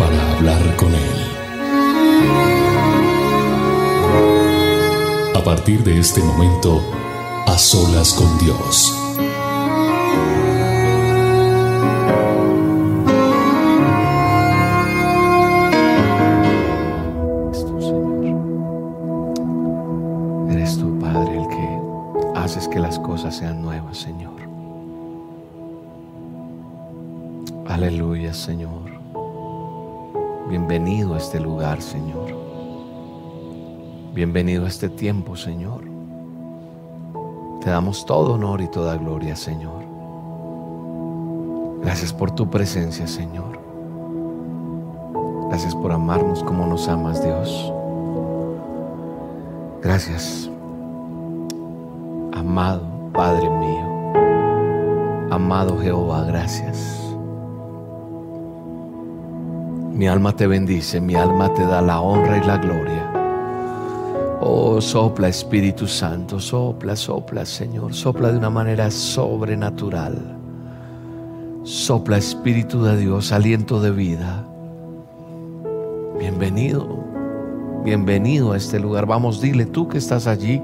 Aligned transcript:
para 0.00 0.32
hablar 0.32 0.76
con 0.76 0.94
Él. 0.94 1.18
A 5.36 5.44
partir 5.44 5.84
de 5.84 5.98
este 5.98 6.22
momento, 6.22 6.82
a 7.46 7.58
solas 7.58 8.14
con 8.14 8.38
Dios. 8.38 8.99
Señor. 31.90 32.36
Bienvenido 34.14 34.64
a 34.64 34.68
este 34.68 34.88
tiempo, 34.88 35.34
Señor. 35.34 35.82
Te 37.60 37.70
damos 37.70 38.06
todo 38.06 38.34
honor 38.34 38.60
y 38.60 38.68
toda 38.68 38.96
gloria, 38.96 39.34
Señor. 39.34 39.82
Gracias 41.82 42.12
por 42.12 42.30
tu 42.30 42.48
presencia, 42.48 43.08
Señor. 43.08 43.58
Gracias 45.48 45.74
por 45.74 45.90
amarnos 45.90 46.44
como 46.44 46.64
nos 46.64 46.88
amas, 46.88 47.24
Dios. 47.24 47.72
Gracias, 49.82 50.48
amado 52.32 52.82
Padre 53.12 53.50
mío. 53.50 54.12
Amado 55.32 55.76
Jehová, 55.80 56.22
gracias. 56.24 56.99
Mi 60.00 60.08
alma 60.08 60.32
te 60.34 60.46
bendice, 60.46 60.98
mi 60.98 61.14
alma 61.14 61.52
te 61.52 61.62
da 61.62 61.82
la 61.82 62.00
honra 62.00 62.38
y 62.38 62.46
la 62.46 62.56
gloria. 62.56 63.12
Oh, 64.40 64.80
sopla 64.80 65.28
Espíritu 65.28 65.86
Santo, 65.86 66.40
sopla, 66.40 66.96
sopla 66.96 67.44
Señor, 67.44 67.92
sopla 67.92 68.32
de 68.32 68.38
una 68.38 68.48
manera 68.48 68.90
sobrenatural. 68.90 70.38
Sopla 71.64 72.16
Espíritu 72.16 72.82
de 72.82 72.96
Dios, 72.96 73.30
aliento 73.30 73.78
de 73.78 73.90
vida. 73.90 74.42
Bienvenido, 76.18 77.04
bienvenido 77.84 78.52
a 78.52 78.56
este 78.56 78.80
lugar. 78.80 79.04
Vamos, 79.04 79.42
dile 79.42 79.66
tú 79.66 79.86
que 79.86 79.98
estás 79.98 80.26
allí 80.26 80.62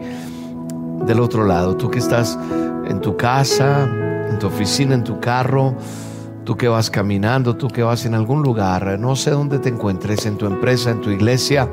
del 1.04 1.20
otro 1.20 1.44
lado, 1.44 1.76
tú 1.76 1.90
que 1.90 1.98
estás 1.98 2.38
en 2.88 3.02
tu 3.02 3.18
casa, 3.18 3.84
en 4.30 4.38
tu 4.38 4.46
oficina, 4.46 4.94
en 4.94 5.04
tu 5.04 5.20
carro, 5.20 5.74
tú 6.46 6.56
que 6.56 6.68
vas 6.68 6.90
caminando, 6.90 7.56
tú 7.56 7.66
que 7.66 7.82
vas 7.82 8.06
en 8.06 8.14
algún 8.14 8.40
lugar, 8.40 9.00
no 9.00 9.16
sé 9.16 9.32
dónde 9.32 9.58
te 9.58 9.68
encuentres, 9.68 10.24
en 10.26 10.38
tu 10.38 10.46
empresa, 10.46 10.92
en 10.92 11.00
tu 11.00 11.10
iglesia. 11.10 11.68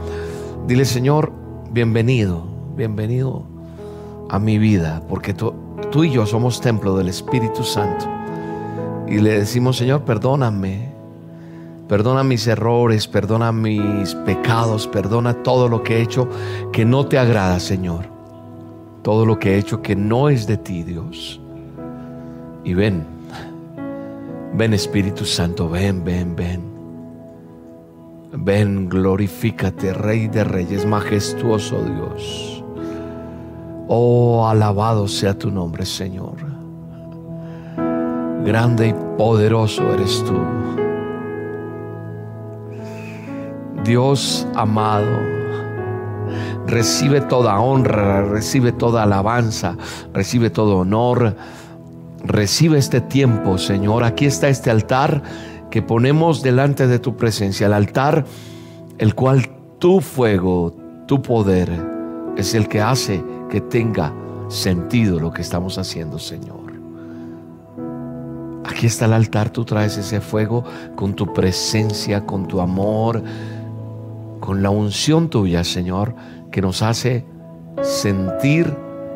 Dile, 0.68 0.84
Señor, 0.84 1.32
bienvenido, 1.72 2.44
bienvenido 2.76 3.44
a 4.32 4.40
mi 4.40 4.58
vida, 4.58 5.04
porque 5.08 5.36
tú, 5.36 5.54
y 6.04 6.10
yo 6.10 6.26
somos 6.26 6.60
templo 6.60 6.98
del 6.98 7.08
Espíritu 7.08 7.64
Santo. 7.64 8.06
Y 9.08 9.20
le 9.20 9.38
decimos, 9.38 9.78
Señor, 9.78 10.06
perdóname, 10.06 10.92
perdona 11.88 12.24
mis 12.24 12.48
errores, 12.48 13.08
perdona 13.08 13.52
mis 13.52 14.16
pecados, 14.26 14.88
perdona 14.88 15.44
todo 15.44 15.70
lo 15.70 15.84
que 15.84 15.98
he 15.98 16.02
hecho 16.02 16.28
que 16.72 16.84
no 16.84 17.06
te 17.06 17.20
agrada, 17.20 17.60
Señor. 17.60 18.06
Todo 19.04 19.28
lo 19.28 19.38
que 19.38 19.54
he 19.54 19.58
hecho 19.60 19.84
que 19.84 19.96
no 19.96 20.30
es 20.30 20.48
de 20.48 20.58
ti, 20.58 20.82
Dios. 20.82 21.40
Y 22.64 22.74
ven, 22.74 23.13
ven 24.56 24.74
Espíritu 24.74 25.26
Santo, 25.26 25.70
ven, 25.70 26.04
ven, 26.04 26.36
ven. 26.36 26.74
Ven, 28.34 28.90
glorifícate, 28.90 29.94
Rey 29.94 30.28
de 30.28 30.44
Reyes, 30.44 30.86
majestuoso 30.86 31.84
Dios. 31.84 32.64
Oh, 33.88 34.48
alabado 34.48 35.08
sea 35.08 35.38
tu 35.38 35.52
nombre, 35.52 35.86
Señor. 35.86 36.38
Grande 38.44 38.90
y 38.90 38.96
poderoso 39.18 39.84
eres 39.94 40.24
tú. 40.26 40.40
Dios 43.84 44.48
amado, 44.56 45.20
recibe 46.66 47.22
toda 47.22 47.60
honra, 47.60 48.24
recibe 48.24 48.72
toda 48.72 49.04
alabanza, 49.04 49.78
recibe 50.14 50.50
todo 50.50 50.78
honor. 50.78 51.36
Recibe 52.24 52.78
este 52.78 53.02
tiempo, 53.02 53.58
Señor. 53.58 54.04
Aquí 54.04 54.26
está 54.26 54.48
este 54.48 54.72
altar 54.72 55.22
que 55.70 55.82
ponemos 55.82 56.42
delante 56.42 56.88
de 56.88 57.00
tu 57.00 57.18
presencia. 57.18 57.68
El 57.68 57.74
altar, 57.74 58.24
el 58.98 59.14
cual 59.14 59.50
tu 59.78 60.00
fuego, 60.00 60.74
tu 61.06 61.22
poder, 61.22 61.70
es 62.38 62.54
el 62.54 62.70
que 62.70 62.80
hace 62.82 63.22
que 63.50 63.60
tenga 63.60 64.14
sentido 64.48 65.20
lo 65.20 65.32
que 65.32 65.42
estamos 65.42 65.78
haciendo, 65.78 66.18
Señor. 66.18 66.62
Aquí 68.64 68.88
está 68.88 69.06
el 69.06 69.14
altar, 69.14 69.50
tú 69.50 69.66
traes 69.66 69.98
ese 69.98 70.22
fuego 70.22 70.64
con 70.96 71.14
tu 71.16 71.34
presencia, 71.34 72.26
con 72.26 72.48
tu 72.48 72.62
amor, 72.62 73.22
con 74.40 74.64
la 74.64 74.70
unción 74.70 75.30
tuya, 75.30 75.66
Señor, 75.66 76.16
que 76.52 76.62
nos 76.62 76.82
hace 76.82 77.26
sentir 77.82 78.74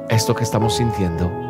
esto 0.10 0.36
que 0.36 0.44
estamos 0.44 0.76
sintiendo 0.76 1.47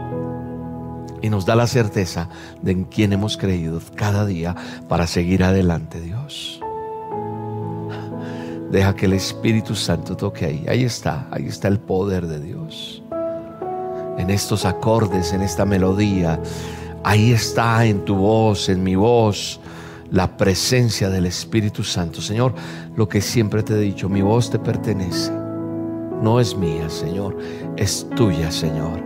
y 1.22 1.29
nos 1.29 1.45
da 1.45 1.55
la 1.55 1.67
certeza 1.67 2.29
de 2.61 2.72
en 2.72 2.83
quién 2.85 3.13
hemos 3.13 3.38
creído 3.38 3.81
cada 3.95 4.25
día 4.25 4.55
para 4.88 5.07
seguir 5.07 5.44
adelante, 5.44 6.01
Dios. 6.01 6.59
Deja 8.72 8.95
que 8.95 9.05
el 9.05 9.13
Espíritu 9.13 9.75
Santo 9.75 10.17
toque 10.17 10.45
ahí. 10.45 10.66
Ahí 10.67 10.83
está, 10.83 11.28
ahí 11.31 11.47
está 11.47 11.67
el 11.69 11.79
poder 11.79 12.28
de 12.28 12.39
Dios. 12.39 13.01
En 14.17 14.29
estos 14.29 14.66
acordes, 14.66 15.31
en 15.31 15.41
esta 15.41 15.63
melodía, 15.63 16.39
ahí 17.03 17.31
está 17.31 17.85
en 17.85 18.03
tu 18.03 18.16
voz, 18.16 18.67
en 18.67 18.84
mi 18.84 18.95
voz, 18.95 19.59
la 20.11 20.35
presencia 20.35 21.09
del 21.09 21.25
Espíritu 21.25 21.84
Santo. 21.84 22.22
Señor, 22.22 22.53
lo 22.95 23.07
que 23.07 23.22
siempre 23.22 23.63
te 23.63 23.73
he 23.73 23.79
dicho, 23.79 24.09
mi 24.09 24.22
voz 24.22 24.49
te 24.49 24.59
pertenece. 24.59 25.31
No 26.22 26.39
es 26.39 26.57
mía, 26.57 26.89
Señor, 26.89 27.38
es 27.78 28.07
tuya, 28.16 28.51
Señor. 28.51 29.03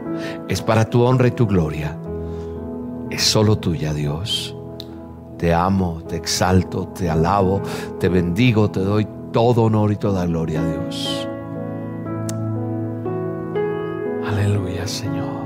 Es 0.48 0.62
para 0.62 0.90
tu 0.90 1.04
honra 1.04 1.28
y 1.28 1.32
tu 1.32 1.46
gloria. 1.46 2.01
Es 3.12 3.24
solo 3.24 3.58
tuya, 3.58 3.94
Dios. 3.94 4.56
Te 5.38 5.54
amo, 5.54 6.02
te 6.08 6.16
exalto, 6.16 6.88
te 6.88 7.10
alabo, 7.10 7.62
te 8.00 8.08
bendigo, 8.08 8.72
te 8.72 8.80
doy 8.80 9.06
todo 9.34 9.64
honor 9.64 9.92
y 9.92 9.98
toda 9.98 10.26
gloria 10.26 10.62
a 10.62 10.66
Dios. 10.66 11.28
Aleluya, 14.26 14.88
Señor. 14.88 15.42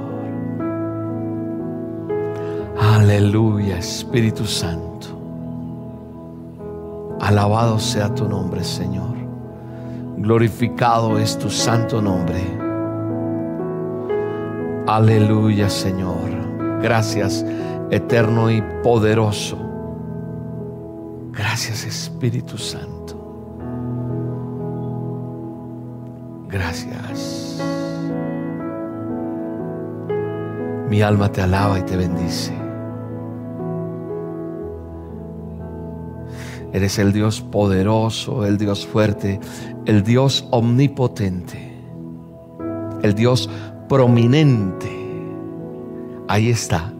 Aleluya, 2.80 3.80
Espíritu 3.80 4.46
Santo. 4.46 5.08
Alabado 7.20 7.80
sea 7.80 8.14
tu 8.14 8.30
nombre, 8.30 8.64
Señor. 8.64 9.16
Glorificado 10.18 11.18
es 11.18 11.36
tu 11.40 11.50
santo 11.50 12.00
nombre. 12.00 12.44
Aleluya, 14.86 15.68
Señor. 15.68 16.45
Gracias, 16.86 17.44
eterno 17.90 18.52
y 18.52 18.62
poderoso. 18.84 19.58
Gracias, 21.32 21.84
Espíritu 21.84 22.60
Santo. 22.60 23.58
Gracias. 26.48 27.60
Mi 30.88 31.02
alma 31.02 31.32
te 31.32 31.42
alaba 31.42 31.80
y 31.80 31.82
te 31.82 31.98
bendice. 31.98 32.54
Eres 36.72 37.00
el 37.00 37.14
Dios 37.14 37.42
poderoso, 37.42 38.46
el 38.46 38.60
Dios 38.60 38.86
fuerte, 38.86 39.40
el 39.88 40.04
Dios 40.04 40.48
omnipotente, 40.52 41.82
el 43.02 43.16
Dios 43.16 43.50
prominente. 43.90 45.05
Ahí 46.28 46.50
está. 46.50 46.92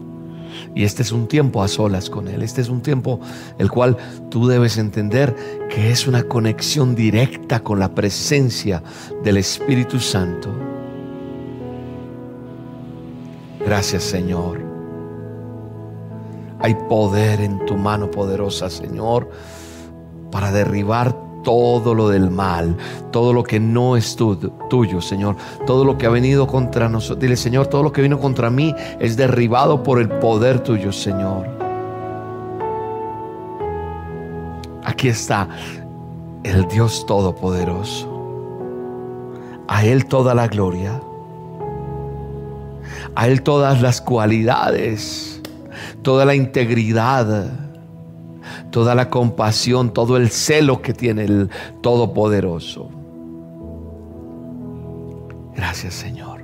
Y 0.74 0.84
este 0.84 1.02
es 1.02 1.12
un 1.12 1.26
tiempo 1.26 1.62
a 1.62 1.68
solas 1.68 2.10
con 2.10 2.28
Él. 2.28 2.42
Este 2.42 2.60
es 2.60 2.68
un 2.68 2.82
tiempo 2.82 3.20
el 3.58 3.70
cual 3.70 3.96
tú 4.30 4.46
debes 4.46 4.78
entender 4.78 5.34
que 5.70 5.90
es 5.90 6.06
una 6.06 6.22
conexión 6.24 6.94
directa 6.94 7.60
con 7.60 7.78
la 7.78 7.94
presencia 7.94 8.82
del 9.22 9.38
Espíritu 9.38 9.98
Santo. 9.98 10.50
Gracias 13.64 14.04
Señor. 14.04 14.60
Hay 16.60 16.74
poder 16.88 17.40
en 17.40 17.64
tu 17.66 17.76
mano 17.76 18.10
poderosa, 18.10 18.70
Señor, 18.70 19.30
para 20.30 20.52
derribar 20.52 21.25
todo 21.46 21.94
lo 21.94 22.08
del 22.08 22.28
mal, 22.28 22.76
todo 23.12 23.32
lo 23.32 23.44
que 23.44 23.60
no 23.60 23.96
es 23.96 24.16
tuyo, 24.16 25.00
Señor, 25.00 25.36
todo 25.64 25.84
lo 25.84 25.96
que 25.96 26.06
ha 26.06 26.10
venido 26.10 26.48
contra 26.48 26.88
nosotros. 26.88 27.20
Dile, 27.20 27.36
Señor, 27.36 27.68
todo 27.68 27.84
lo 27.84 27.92
que 27.92 28.02
vino 28.02 28.18
contra 28.18 28.50
mí 28.50 28.74
es 28.98 29.16
derribado 29.16 29.84
por 29.84 30.00
el 30.00 30.08
poder 30.08 30.58
tuyo, 30.58 30.90
Señor. 30.90 31.46
Aquí 34.82 35.06
está 35.06 35.48
el 36.42 36.66
Dios 36.66 37.06
Todopoderoso. 37.06 38.12
A 39.68 39.84
Él 39.84 40.06
toda 40.06 40.34
la 40.34 40.48
gloria. 40.48 41.00
A 43.14 43.28
Él 43.28 43.42
todas 43.42 43.80
las 43.80 44.00
cualidades, 44.00 45.40
toda 46.02 46.24
la 46.24 46.34
integridad 46.34 47.65
toda 48.76 48.94
la 48.94 49.08
compasión, 49.08 49.90
todo 49.90 50.18
el 50.18 50.28
celo 50.28 50.82
que 50.82 50.92
tiene 50.92 51.24
el 51.24 51.48
Todopoderoso. 51.80 52.90
Gracias 55.56 55.94
Señor. 55.94 56.42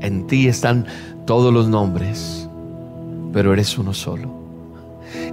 En 0.00 0.26
ti 0.26 0.48
están 0.48 0.84
todos 1.26 1.54
los 1.54 1.68
nombres, 1.68 2.48
pero 3.32 3.52
eres 3.52 3.78
uno 3.78 3.94
solo. 3.94 4.32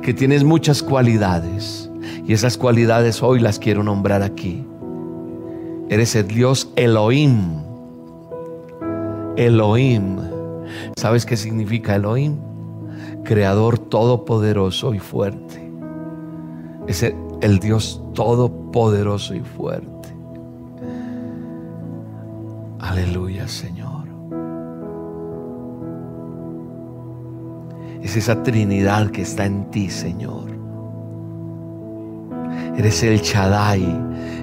Que 0.04 0.14
tienes 0.14 0.44
muchas 0.44 0.84
cualidades 0.84 1.90
y 2.24 2.34
esas 2.34 2.56
cualidades 2.56 3.24
hoy 3.24 3.40
las 3.40 3.58
quiero 3.58 3.82
nombrar 3.82 4.22
aquí. 4.22 4.64
Eres 5.90 6.16
el 6.16 6.28
Dios 6.28 6.70
Elohim. 6.76 7.64
Elohim. 9.38 10.18
¿Sabes 10.98 11.26
qué 11.26 11.36
significa 11.36 11.96
Elohim? 11.96 12.47
Creador 13.28 13.78
todopoderoso 13.78 14.94
y 14.94 15.00
fuerte. 15.00 15.70
Es 16.88 17.04
el, 17.04 17.60
Dios 17.60 18.02
todopoderoso 18.14 19.36
y 19.36 19.42
fuerte. 19.42 20.16
Aleluya, 22.80 23.46
Señor. 23.50 24.08
Es 28.02 28.16
esa 28.16 28.42
Trinidad 28.44 29.12
que 29.12 29.24
está 29.24 29.46
en 29.46 29.70
ti, 29.72 29.90
Señor. 29.90 30.46
Eres 32.78 33.04
el 33.04 33.20
Shaddai, 33.20 33.86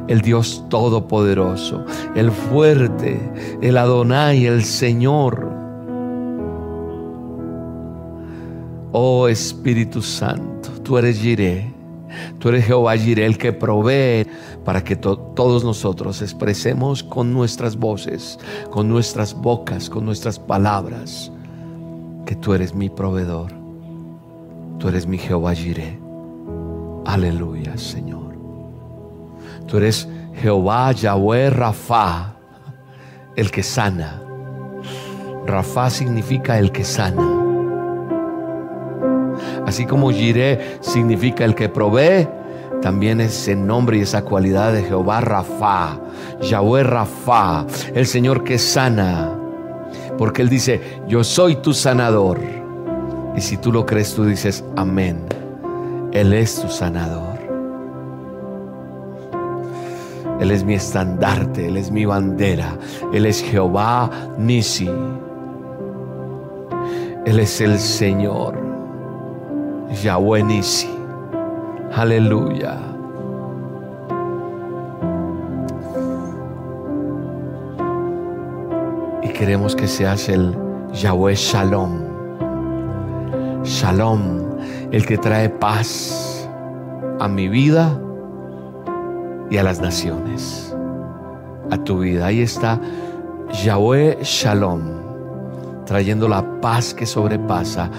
el 0.09 0.21
Dios 0.21 0.63
todopoderoso, 0.69 1.87
el 2.15 2.31
fuerte, 2.31 3.19
el 3.63 3.79
Adonai, 3.79 4.45
el 4.45 4.63
Señor. 4.63 5.64
Oh 8.97 9.27
Espíritu 9.27 10.01
Santo, 10.01 10.71
tú 10.85 10.97
eres 10.97 11.19
Jireh. 11.19 11.69
Tú 12.39 12.51
eres 12.51 12.65
Jehová 12.65 12.97
Jireh, 12.97 13.27
el 13.27 13.37
que 13.37 13.53
provee 13.53 14.25
para 14.65 14.85
que 14.85 14.95
todos 14.95 15.65
nosotros 15.65 16.23
expresemos 16.23 17.03
con 17.03 17.33
nuestras 17.33 17.77
voces, 17.77 18.39
con 18.71 18.89
nuestras 18.89 19.35
bocas, 19.35 19.91
con 19.91 20.05
nuestras 20.05 20.39
palabras, 20.39 21.33
que 22.25 22.37
tú 22.37 22.55
eres 22.55 22.73
mi 22.73 22.89
proveedor. 22.89 23.51
Tú 24.79 24.87
eres 24.87 25.09
mi 25.09 25.19
Jehová 25.19 25.55
Jireh. 25.55 25.99
Aleluya, 27.05 27.77
Señor. 27.77 28.37
Tú 29.67 29.79
eres 29.79 30.07
Jehová 30.35 30.93
Yahweh 30.93 31.51
Rafa, 31.51 32.37
el 33.35 33.51
que 33.51 33.65
sana. 33.65 34.23
Rafa 35.47 35.91
significa 35.91 36.61
el 36.61 36.71
que 36.71 36.85
sana. 36.85 37.34
Así 39.67 39.87
como 39.87 40.11
Jireh 40.11 40.79
significa 40.81 41.45
el 41.45 41.55
que 41.55 41.69
provee, 41.69 42.29
también 42.83 43.21
es 43.21 43.49
el 43.49 43.67
nombre 43.67 43.97
y 43.97 44.03
esa 44.03 44.23
cualidad 44.23 44.73
de 44.73 44.83
Jehová 44.83 45.21
Rafa, 45.23 45.99
Yahweh 46.43 46.83
Rafa, 46.83 47.65
el 47.95 48.07
Señor 48.07 48.45
que 48.45 48.59
sana. 48.59 49.33
Porque 50.19 50.43
Él 50.43 50.49
dice, 50.49 51.01
yo 51.09 51.25
soy 51.25 51.57
tu 51.57 51.73
sanador. 51.73 52.41
Y 53.37 53.41
si 53.41 53.57
tú 53.57 53.73
lo 53.73 53.87
crees, 53.87 54.15
tú 54.15 54.25
dices, 54.25 54.63
amén. 54.77 55.21
Él 56.13 56.33
es 56.33 56.61
tu 56.61 56.69
sanador. 56.69 57.35
Él 60.41 60.51
es 60.51 60.65
mi 60.65 60.75
estandarte, 60.75 61.69
Él 61.69 61.77
es 61.77 61.91
mi 61.91 62.05
bandera, 62.05 62.77
Él 63.13 63.25
es 63.25 63.43
Jehová 63.43 64.11
Nisi. 64.37 64.91
Él 67.25 67.41
es 67.41 67.61
el 67.61 67.79
Señor. 67.79 68.64
Yahweh 70.03 70.43
Nisi. 70.43 70.91
Aleluya. 71.95 72.79
Y 79.23 79.29
queremos 79.29 79.77
que 79.77 79.87
seas 79.87 80.29
el 80.29 80.57
Yahweh 80.93 81.35
Shalom. 81.35 82.03
Shalom, 83.63 84.59
el 84.91 85.07
que 85.07 85.17
trae 85.17 85.49
paz 85.49 86.49
a 87.21 87.29
mi 87.29 87.49
vida 87.49 87.99
y 89.51 89.57
a 89.57 89.63
las 89.63 89.81
naciones, 89.81 90.77
a 91.71 91.79
tu 91.79 92.01
vida. 92.01 92.27
Ahí 92.27 92.43
está 92.43 92.81
Yahweh 93.65 94.19
Shalom, 94.23 94.83
trayendo 95.87 96.29
la 96.29 96.61
paz 96.61 96.93
que 96.93 97.07
sobrepasa 97.07 97.91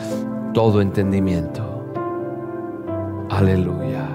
todo 0.53 0.81
entendimiento. 0.81 1.64
Aleluya. 3.35 4.07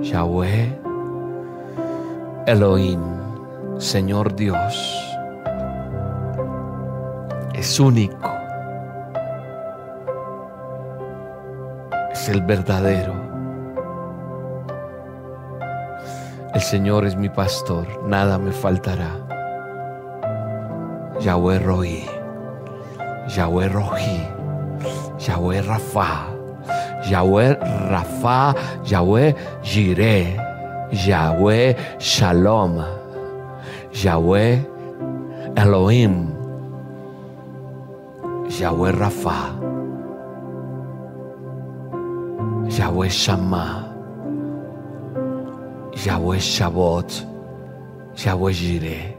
Yahweh 0.00 0.70
Elohim, 2.46 3.00
Señor 3.78 4.36
Dios, 4.36 4.76
es 7.52 7.80
único. 7.80 8.30
Es 12.12 12.28
el 12.28 12.42
verdadero. 12.42 13.14
El 16.54 16.60
Señor 16.60 17.06
es 17.06 17.16
mi 17.16 17.28
pastor, 17.28 17.88
nada 18.06 18.38
me 18.38 18.52
faltará. 18.52 19.10
Yahweh 21.18 21.58
Rohi, 21.58 22.06
Yahweh 23.26 23.68
Rohi. 23.68 24.35
Yahweh 25.26 25.60
Rafa, 25.66 26.30
Yahweh 27.10 27.58
Rafa, 27.90 28.54
Yahweh 28.86 29.32
Jireh, 29.62 30.38
Yahweh 30.92 31.74
Shalom, 31.98 32.78
Yahweh 33.90 34.62
Elohim, 35.56 36.30
Yahweh 38.46 38.92
Rafa, 38.94 39.50
Yahweh 42.70 43.08
Shammah, 43.08 43.82
Yahweh 46.06 46.38
Shabbat, 46.38 47.26
Yahweh 48.14 48.52
Jireh. 48.52 49.16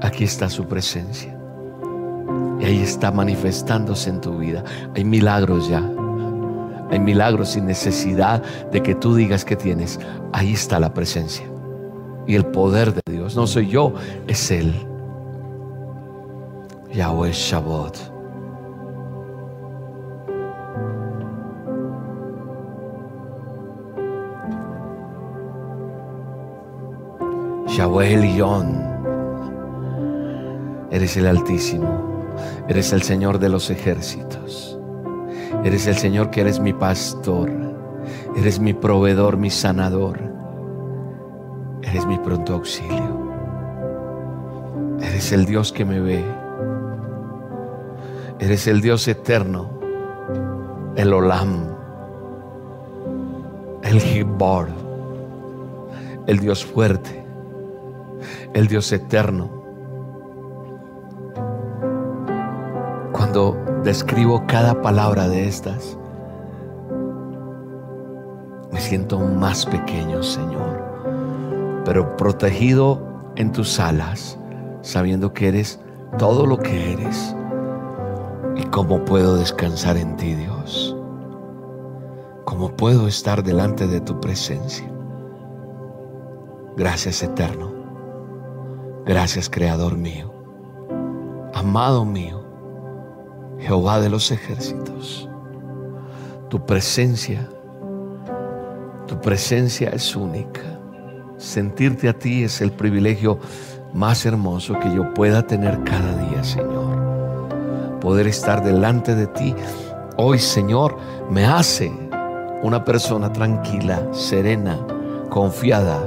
Aquí 0.00 0.24
está 0.24 0.48
su 0.48 0.64
presencia. 0.64 1.37
Y 2.60 2.64
ahí 2.64 2.80
está 2.80 3.10
manifestándose 3.10 4.10
en 4.10 4.20
tu 4.20 4.38
vida. 4.38 4.64
Hay 4.94 5.04
milagros 5.04 5.68
ya. 5.68 5.82
Hay 6.90 6.98
milagros 6.98 7.50
sin 7.50 7.66
necesidad 7.66 8.42
de 8.72 8.82
que 8.82 8.94
tú 8.94 9.14
digas 9.14 9.44
que 9.44 9.56
tienes. 9.56 10.00
Ahí 10.32 10.54
está 10.54 10.80
la 10.80 10.92
presencia. 10.94 11.46
Y 12.26 12.34
el 12.34 12.46
poder 12.46 12.94
de 12.94 13.02
Dios. 13.12 13.36
No 13.36 13.46
soy 13.46 13.68
yo, 13.68 13.94
es 14.26 14.50
Él. 14.50 14.74
Yahweh 16.92 17.32
Shabbat. 17.32 17.96
Yahweh 27.76 28.14
Elión. 28.14 28.88
Eres 30.90 31.16
el 31.18 31.26
Altísimo. 31.26 32.07
Eres 32.68 32.92
el 32.92 33.02
Señor 33.02 33.38
de 33.38 33.48
los 33.48 33.70
ejércitos. 33.70 34.78
Eres 35.64 35.86
el 35.86 35.96
Señor 35.96 36.30
que 36.30 36.40
eres 36.42 36.60
mi 36.60 36.72
pastor. 36.72 37.50
Eres 38.36 38.60
mi 38.60 38.74
proveedor, 38.74 39.36
mi 39.36 39.50
sanador. 39.50 40.18
Eres 41.82 42.06
mi 42.06 42.18
pronto 42.18 42.54
auxilio. 42.54 43.28
Eres 45.00 45.32
el 45.32 45.46
Dios 45.46 45.72
que 45.72 45.84
me 45.84 46.00
ve. 46.00 46.24
Eres 48.40 48.68
el 48.68 48.80
Dios 48.80 49.08
eterno, 49.08 49.68
el 50.94 51.12
Olam, 51.12 51.74
el 53.82 54.00
Gibor, 54.00 54.68
el 56.28 56.38
Dios 56.38 56.64
fuerte, 56.64 57.24
el 58.54 58.68
Dios 58.68 58.92
eterno. 58.92 59.57
Describo 63.84 64.44
cada 64.46 64.82
palabra 64.82 65.28
de 65.28 65.48
estas, 65.48 65.96
me 68.72 68.80
siento 68.80 69.18
más 69.18 69.64
pequeño, 69.64 70.22
Señor, 70.22 71.82
pero 71.84 72.16
protegido 72.16 73.00
en 73.36 73.52
tus 73.52 73.78
alas, 73.80 74.38
sabiendo 74.82 75.32
que 75.32 75.48
eres 75.48 75.80
todo 76.18 76.46
lo 76.46 76.58
que 76.58 76.92
eres 76.92 77.34
¿Y 78.58 78.64
cómo 78.64 79.04
puedo 79.04 79.36
descansar 79.36 79.96
en 79.96 80.16
ti, 80.16 80.34
Dios? 80.34 80.96
¿Cómo 82.44 82.70
puedo 82.76 83.06
estar 83.06 83.44
delante 83.44 83.86
de 83.86 84.00
tu 84.00 84.20
presencia? 84.20 84.90
Gracias 86.76 87.22
eterno. 87.22 87.72
Gracias 89.06 89.48
Creador 89.48 89.96
mío. 89.96 90.32
Amado 91.54 92.04
mío. 92.04 92.37
Jehová 93.58 94.00
de 94.00 94.10
los 94.10 94.30
ejércitos. 94.30 95.28
Tu 96.48 96.64
presencia, 96.64 97.48
tu 99.06 99.20
presencia 99.20 99.90
es 99.90 100.16
única. 100.16 100.62
Sentirte 101.36 102.08
a 102.08 102.18
ti 102.18 102.44
es 102.44 102.60
el 102.60 102.72
privilegio 102.72 103.38
más 103.92 104.26
hermoso 104.26 104.78
que 104.78 104.94
yo 104.94 105.14
pueda 105.14 105.46
tener 105.46 105.82
cada 105.84 106.16
día, 106.16 106.42
Señor 106.42 107.08
poder 108.00 108.26
estar 108.26 108.62
delante 108.62 109.14
de 109.14 109.26
ti. 109.28 109.54
Hoy, 110.16 110.38
Señor, 110.38 110.96
me 111.30 111.44
hace 111.44 111.92
una 112.62 112.84
persona 112.84 113.32
tranquila, 113.32 114.02
serena, 114.12 114.78
confiada, 115.28 116.00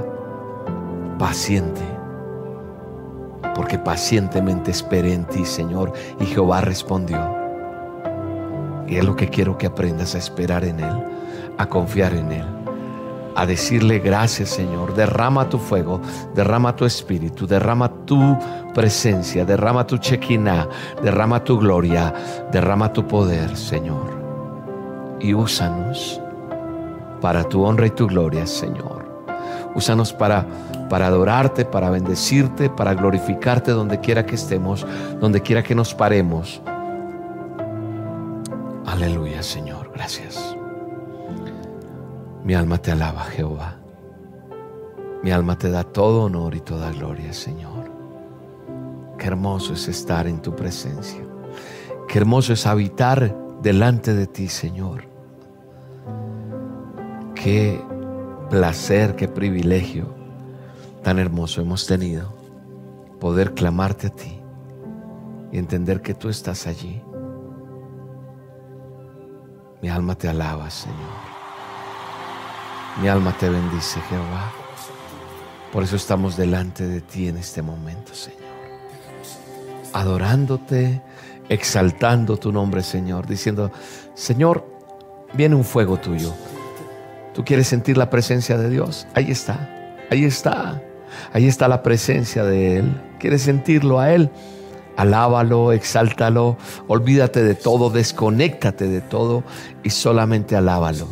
paciente. 1.17 1.81
Porque 3.55 3.77
pacientemente 3.77 4.71
esperé 4.71 5.13
en 5.13 5.25
ti, 5.25 5.45
Señor, 5.45 5.93
y 6.19 6.25
Jehová 6.25 6.61
respondió. 6.61 7.40
Y 8.91 8.97
es 8.97 9.05
lo 9.05 9.15
que 9.15 9.29
quiero 9.29 9.57
que 9.57 9.65
aprendas 9.65 10.13
a 10.13 10.19
esperar 10.19 10.63
en 10.63 10.81
Él, 10.81 11.03
a 11.57 11.65
confiar 11.65 12.13
en 12.13 12.31
Él 12.31 12.45
a 13.35 13.45
decirle 13.45 13.99
gracias 13.99 14.49
Señor. 14.49 14.93
Derrama 14.93 15.49
tu 15.49 15.57
fuego, 15.57 16.01
derrama 16.35 16.75
tu 16.75 16.85
espíritu, 16.85 17.47
derrama 17.47 17.89
tu 18.05 18.37
presencia, 18.73 19.45
derrama 19.45 19.87
tu 19.87 19.97
chequina, 19.97 20.67
derrama 21.01 21.43
tu 21.43 21.57
gloria, 21.57 22.13
derrama 22.51 22.91
tu 22.91 23.07
poder 23.07 23.55
Señor. 23.55 24.19
Y 25.19 25.33
úsanos 25.33 26.19
para 27.21 27.43
tu 27.43 27.63
honra 27.63 27.87
y 27.87 27.91
tu 27.91 28.07
gloria 28.07 28.45
Señor. 28.45 29.09
Úsanos 29.75 30.11
para, 30.11 30.45
para 30.89 31.07
adorarte, 31.07 31.63
para 31.63 31.89
bendecirte, 31.89 32.69
para 32.69 32.93
glorificarte 32.93 33.71
donde 33.71 34.01
quiera 34.01 34.25
que 34.25 34.35
estemos, 34.35 34.85
donde 35.21 35.41
quiera 35.41 35.63
que 35.63 35.75
nos 35.75 35.93
paremos. 35.93 36.61
Aleluya 39.01 39.41
Señor, 39.41 39.91
gracias. 39.95 40.55
Mi 42.43 42.53
alma 42.53 42.77
te 42.77 42.91
alaba, 42.91 43.23
Jehová. 43.23 43.77
Mi 45.23 45.31
alma 45.31 45.57
te 45.57 45.71
da 45.71 45.83
todo 45.83 46.25
honor 46.25 46.53
y 46.53 46.59
toda 46.59 46.91
gloria, 46.91 47.33
Señor. 47.33 47.89
Qué 49.17 49.25
hermoso 49.25 49.73
es 49.73 49.87
estar 49.87 50.27
en 50.27 50.39
tu 50.39 50.55
presencia. 50.55 51.19
Qué 52.07 52.19
hermoso 52.19 52.53
es 52.53 52.67
habitar 52.67 53.35
delante 53.63 54.13
de 54.13 54.27
ti, 54.27 54.47
Señor. 54.47 55.05
Qué 57.33 57.83
placer, 58.51 59.15
qué 59.15 59.27
privilegio 59.27 60.13
tan 61.01 61.17
hermoso 61.17 61.59
hemos 61.59 61.87
tenido 61.87 62.35
poder 63.19 63.55
clamarte 63.55 64.07
a 64.07 64.11
ti 64.11 64.39
y 65.51 65.57
entender 65.57 66.03
que 66.03 66.13
tú 66.13 66.29
estás 66.29 66.67
allí. 66.67 67.01
Mi 69.81 69.89
alma 69.89 70.15
te 70.15 70.27
alaba, 70.29 70.69
Señor. 70.69 70.97
Mi 73.01 73.07
alma 73.07 73.35
te 73.37 73.49
bendice, 73.49 73.99
Jehová. 74.01 74.51
Por 75.71 75.83
eso 75.83 75.95
estamos 75.95 76.37
delante 76.37 76.85
de 76.85 77.01
ti 77.01 77.27
en 77.27 77.37
este 77.37 77.61
momento, 77.61 78.13
Señor. 78.13 78.41
Adorándote, 79.93 81.01
exaltando 81.49 82.37
tu 82.37 82.51
nombre, 82.51 82.83
Señor, 82.83 83.25
diciendo, 83.25 83.71
Señor, 84.13 84.67
viene 85.33 85.55
un 85.55 85.63
fuego 85.63 85.97
tuyo. 85.97 86.33
¿Tú 87.33 87.43
quieres 87.43 87.67
sentir 87.67 87.97
la 87.97 88.09
presencia 88.09 88.57
de 88.57 88.69
Dios? 88.69 89.07
Ahí 89.15 89.31
está, 89.31 89.95
ahí 90.11 90.25
está, 90.25 90.81
ahí 91.33 91.47
está 91.47 91.67
la 91.67 91.81
presencia 91.81 92.43
de 92.43 92.77
Él. 92.77 93.01
¿Quieres 93.19 93.41
sentirlo 93.41 93.99
a 93.99 94.11
Él? 94.11 94.29
Alábalo, 95.01 95.71
exáltalo, 95.71 96.57
olvídate 96.87 97.43
de 97.43 97.55
todo, 97.55 97.89
desconéctate 97.89 98.87
de 98.87 99.01
todo 99.01 99.43
y 99.83 99.89
solamente 99.89 100.55
alábalo. 100.55 101.07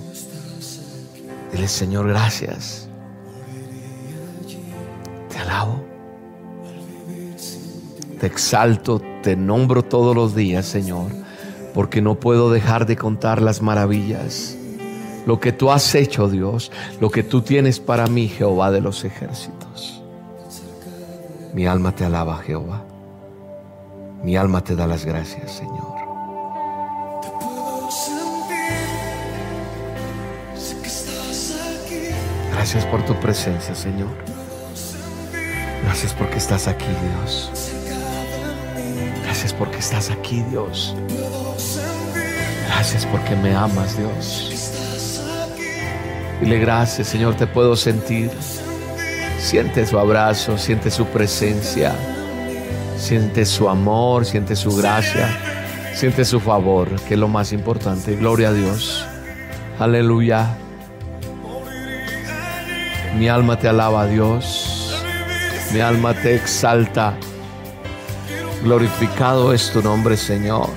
Dile, 1.51 1.67
Señor, 1.67 2.07
gracias. 2.07 2.87
Te 5.29 5.39
alabo. 5.39 5.83
Te 8.19 8.27
exalto, 8.27 9.01
te 9.23 9.35
nombro 9.35 9.81
todos 9.81 10.15
los 10.15 10.35
días, 10.35 10.67
Señor, 10.67 11.07
porque 11.73 11.99
no 11.99 12.19
puedo 12.19 12.51
dejar 12.51 12.85
de 12.85 12.95
contar 12.95 13.41
las 13.41 13.63
maravillas. 13.63 14.55
Lo 15.25 15.39
que 15.39 15.51
tú 15.51 15.71
has 15.71 15.95
hecho, 15.95 16.29
Dios, 16.29 16.71
lo 17.01 17.09
que 17.09 17.23
tú 17.23 17.41
tienes 17.41 17.79
para 17.79 18.05
mí, 18.05 18.27
Jehová 18.27 18.69
de 18.69 18.81
los 18.81 19.03
ejércitos. 19.03 20.03
Mi 21.55 21.65
alma 21.65 21.95
te 21.95 22.05
alaba, 22.05 22.37
Jehová. 22.37 22.83
Mi 24.23 24.35
alma 24.35 24.61
te 24.61 24.75
da 24.75 24.85
las 24.85 25.05
gracias, 25.05 25.51
Señor. 25.51 25.95
Gracias 32.51 32.85
por 32.85 33.05
tu 33.05 33.15
presencia, 33.15 33.73
Señor. 33.73 34.09
Gracias 35.83 36.13
porque 36.13 36.37
estás 36.37 36.67
aquí, 36.67 36.85
Dios. 36.85 37.49
Gracias 39.23 39.53
porque 39.53 39.77
estás 39.77 40.11
aquí, 40.11 40.43
Dios. 40.49 40.95
Gracias 42.67 43.05
porque 43.05 43.35
me 43.37 43.55
amas, 43.55 43.97
Dios. 43.97 44.71
Dile 46.41 46.59
gracias, 46.59 47.07
Señor, 47.07 47.35
te 47.35 47.47
puedo 47.47 47.75
sentir. 47.75 48.29
Siente 49.39 49.85
su 49.85 49.97
abrazo, 49.97 50.57
siente 50.57 50.91
su 50.91 51.05
presencia, 51.05 51.95
siente 53.09 53.43
su 53.43 53.67
amor, 53.67 54.23
siente 54.23 54.55
su 54.55 54.75
gracia, 54.75 55.35
siente 55.95 56.23
su 56.23 56.39
favor, 56.39 56.87
que 57.07 57.15
es 57.15 57.19
lo 57.19 57.27
más 57.27 57.51
importante. 57.51 58.15
Gloria 58.15 58.49
a 58.49 58.53
Dios. 58.53 59.03
Aleluya. 59.79 60.55
Mi 63.17 63.27
alma 63.27 63.57
te 63.57 63.67
alaba, 63.67 64.05
Dios. 64.05 65.03
Mi 65.73 65.79
alma 65.79 66.13
te 66.13 66.35
exalta. 66.35 67.15
Glorificado 68.61 69.53
es 69.53 69.71
tu 69.71 69.81
nombre, 69.81 70.15
Señor. 70.15 70.69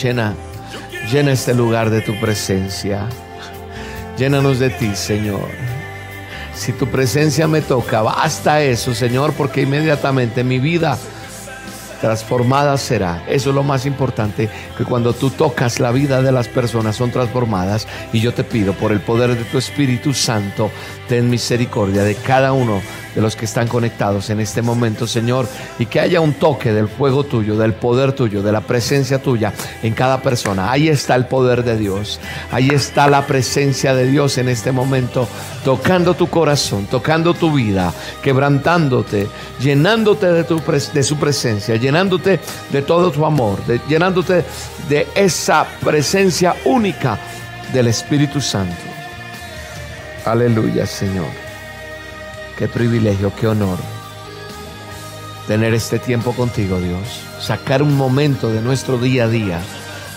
Llena, 0.00 0.34
llena 1.10 1.32
este 1.32 1.54
lugar 1.54 1.90
de 1.90 2.02
tu 2.02 2.14
presencia. 2.20 3.08
Llénanos 4.16 4.60
de 4.60 4.70
ti, 4.70 4.94
Señor. 4.94 5.79
Si 6.60 6.74
tu 6.74 6.86
presencia 6.88 7.48
me 7.48 7.62
toca, 7.62 8.02
basta 8.02 8.62
eso, 8.62 8.94
Señor, 8.94 9.32
porque 9.32 9.62
inmediatamente 9.62 10.44
mi 10.44 10.58
vida 10.58 10.98
transformada 12.02 12.76
será. 12.76 13.24
Eso 13.26 13.48
es 13.48 13.54
lo 13.54 13.62
más 13.62 13.86
importante, 13.86 14.50
que 14.76 14.84
cuando 14.84 15.14
tú 15.14 15.30
tocas 15.30 15.80
la 15.80 15.90
vida 15.90 16.20
de 16.20 16.32
las 16.32 16.48
personas 16.48 16.96
son 16.96 17.12
transformadas. 17.12 17.88
Y 18.12 18.20
yo 18.20 18.34
te 18.34 18.44
pido 18.44 18.74
por 18.74 18.92
el 18.92 19.00
poder 19.00 19.38
de 19.38 19.44
tu 19.44 19.56
Espíritu 19.56 20.12
Santo, 20.12 20.70
ten 21.08 21.30
misericordia 21.30 22.02
de 22.02 22.14
cada 22.14 22.52
uno 22.52 22.82
de 23.14 23.20
los 23.20 23.36
que 23.36 23.44
están 23.44 23.68
conectados 23.68 24.30
en 24.30 24.40
este 24.40 24.62
momento, 24.62 25.06
Señor, 25.06 25.48
y 25.78 25.86
que 25.86 26.00
haya 26.00 26.20
un 26.20 26.34
toque 26.34 26.72
del 26.72 26.88
fuego 26.88 27.24
tuyo, 27.24 27.56
del 27.56 27.72
poder 27.72 28.12
tuyo, 28.12 28.42
de 28.42 28.52
la 28.52 28.60
presencia 28.60 29.20
tuya 29.20 29.52
en 29.82 29.94
cada 29.94 30.22
persona. 30.22 30.70
Ahí 30.70 30.88
está 30.88 31.14
el 31.14 31.26
poder 31.26 31.64
de 31.64 31.76
Dios, 31.76 32.20
ahí 32.50 32.70
está 32.70 33.08
la 33.08 33.26
presencia 33.26 33.94
de 33.94 34.06
Dios 34.06 34.38
en 34.38 34.48
este 34.48 34.72
momento, 34.72 35.28
tocando 35.64 36.14
tu 36.14 36.28
corazón, 36.28 36.86
tocando 36.86 37.34
tu 37.34 37.52
vida, 37.52 37.92
quebrantándote, 38.22 39.28
llenándote 39.60 40.26
de, 40.32 40.44
tu, 40.44 40.62
su 41.02 41.16
presencia, 41.16 41.76
llenándote 41.76 42.40
de 42.70 42.82
todo 42.82 43.10
tu 43.10 43.24
amor, 43.24 43.58
llenándote 43.88 44.44
de 44.88 45.06
esa 45.14 45.66
presencia 45.84 46.54
única 46.64 47.18
del 47.72 47.88
Espíritu 47.88 48.40
Santo. 48.40 48.74
Aleluya, 50.24 50.86
Señor. 50.86 51.49
Qué 52.60 52.68
privilegio, 52.68 53.32
qué 53.34 53.48
honor 53.48 53.78
tener 55.48 55.72
este 55.72 55.98
tiempo 55.98 56.32
contigo, 56.32 56.78
Dios. 56.78 57.22
Sacar 57.40 57.82
un 57.82 57.96
momento 57.96 58.50
de 58.50 58.60
nuestro 58.60 58.98
día 58.98 59.24
a 59.24 59.28
día 59.28 59.60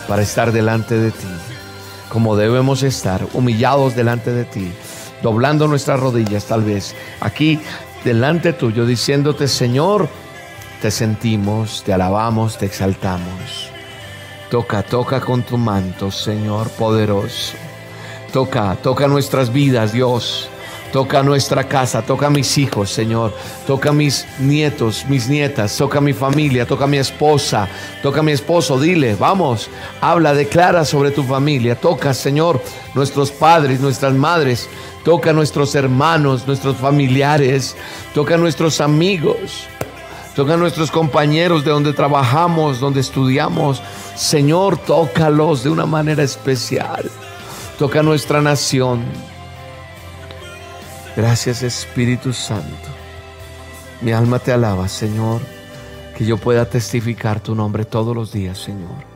para 0.10 0.24
estar 0.24 0.52
delante 0.52 0.98
de 1.00 1.12
ti, 1.12 1.28
como 2.10 2.36
debemos 2.36 2.84
estar, 2.84 3.26
humillados 3.34 3.96
delante 3.96 4.34
de 4.34 4.44
ti, 4.44 4.74
doblando 5.22 5.70
nuestras 5.70 6.02
rodillas 6.02 6.44
tal 6.44 6.64
vez, 6.64 6.96
aquí 7.22 7.62
delante 8.04 8.52
tuyo, 8.52 8.86
diciéndote, 8.86 9.48
Señor, 9.48 10.10
te 10.82 10.92
sentimos, 10.92 11.82
te 11.86 11.94
alabamos, 11.94 12.58
te 12.58 12.66
exaltamos. 12.66 13.70
Toca, 14.52 14.84
toca 14.84 15.22
con 15.22 15.44
tu 15.44 15.58
manto, 15.58 16.12
Señor 16.12 16.70
poderoso. 16.72 17.54
Toca, 18.34 18.76
toca 18.84 19.08
nuestras 19.08 19.54
vidas, 19.54 19.94
Dios. 19.94 20.50
Toca 20.94 21.24
nuestra 21.24 21.64
casa, 21.64 22.04
toca 22.04 22.28
a 22.28 22.30
mis 22.30 22.56
hijos, 22.60 22.92
Señor. 22.92 23.34
Toca 23.66 23.90
a 23.90 23.94
mis 23.94 24.28
nietos, 24.38 25.08
mis 25.10 25.28
nietas, 25.28 25.76
toca 25.76 25.98
a 25.98 26.02
mi 26.02 26.14
familia, 26.14 26.68
toca 26.68 26.84
a 26.84 26.88
mi 26.88 26.98
esposa, 26.98 27.68
toca 28.04 28.20
a 28.20 28.24
mi 28.24 28.32
esposo. 28.32 28.80
Dile, 28.80 29.16
vamos, 29.16 29.72
habla, 30.02 30.36
declara 30.36 30.86
sobre 30.86 31.10
tu 31.10 31.24
familia. 31.24 31.74
Toca, 31.74 32.14
Señor, 32.14 32.62
nuestros 32.94 33.32
padres, 33.32 33.80
nuestras 33.80 34.14
madres. 34.14 34.70
Toca 35.04 35.32
a 35.32 35.34
nuestros 35.34 35.74
hermanos, 35.74 36.46
nuestros 36.46 36.78
familiares. 36.78 37.76
Toca 38.14 38.36
a 38.36 38.38
nuestros 38.38 38.80
amigos. 38.80 39.66
Toca 40.36 40.54
a 40.54 40.58
nuestros 40.58 40.92
compañeros 40.92 41.66
de 41.66 41.72
donde 41.72 41.94
trabajamos, 41.94 42.80
donde 42.80 43.00
estudiamos. 43.00 43.82
Señor, 44.16 44.78
tócalos 44.78 45.64
de 45.64 45.72
una 45.72 45.88
manera 45.88 46.22
especial. 46.22 47.10
Toca 47.80 48.02
a 48.02 48.04
nuestra 48.04 48.44
nación. 48.44 49.33
Gracias 51.15 51.62
Espíritu 51.62 52.34
Santo. 52.34 52.89
Mi 54.01 54.12
alma 54.12 54.39
te 54.39 54.51
alaba, 54.51 54.88
Señor. 54.88 55.41
Que 56.17 56.25
yo 56.25 56.38
pueda 56.38 56.65
testificar 56.65 57.39
tu 57.39 57.53
nombre 57.53 57.86
todos 57.86 58.15
los 58.15 58.32
días, 58.32 58.58
Señor. 58.58 59.13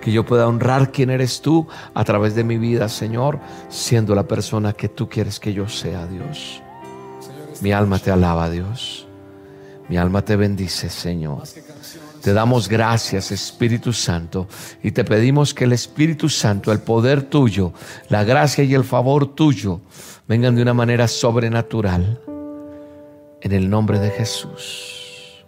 Que 0.00 0.10
yo 0.10 0.24
pueda 0.24 0.48
honrar 0.48 0.90
quién 0.90 1.08
eres 1.10 1.40
tú 1.40 1.68
a 1.94 2.04
través 2.04 2.34
de 2.34 2.42
mi 2.42 2.58
vida, 2.58 2.88
Señor, 2.88 3.38
siendo 3.68 4.14
la 4.14 4.24
persona 4.24 4.72
que 4.72 4.88
tú 4.88 5.08
quieres 5.08 5.38
que 5.38 5.52
yo 5.52 5.68
sea, 5.68 6.06
Dios. 6.06 6.62
Mi 7.60 7.72
alma 7.72 7.98
te 7.98 8.10
alaba, 8.10 8.50
Dios. 8.50 9.06
Mi 9.88 9.98
alma 9.98 10.24
te 10.24 10.34
bendice, 10.34 10.88
Señor. 10.88 11.42
Te 12.22 12.32
damos 12.32 12.68
gracias, 12.68 13.30
Espíritu 13.30 13.92
Santo, 13.92 14.46
y 14.82 14.90
te 14.90 15.04
pedimos 15.04 15.54
que 15.54 15.64
el 15.64 15.72
Espíritu 15.72 16.28
Santo, 16.28 16.70
el 16.70 16.80
poder 16.80 17.22
tuyo, 17.22 17.72
la 18.08 18.24
gracia 18.24 18.62
y 18.62 18.74
el 18.74 18.84
favor 18.84 19.34
tuyo, 19.34 19.80
vengan 20.30 20.54
de 20.54 20.62
una 20.62 20.74
manera 20.74 21.08
sobrenatural. 21.08 22.20
En 23.40 23.50
el 23.50 23.68
nombre 23.68 23.98
de 23.98 24.10
Jesús. 24.10 25.44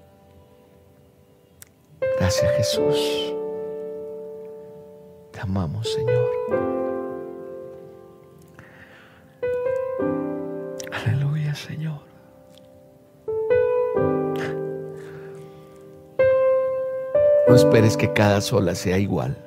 Gracias 2.18 2.50
Jesús. 2.56 3.32
Te 5.30 5.40
amamos 5.40 5.88
Señor. 5.88 6.30
Aleluya 10.90 11.54
Señor. 11.54 12.00
No 17.46 17.54
esperes 17.54 17.96
que 17.96 18.12
cada 18.12 18.40
sola 18.40 18.74
sea 18.74 18.98
igual. 18.98 19.38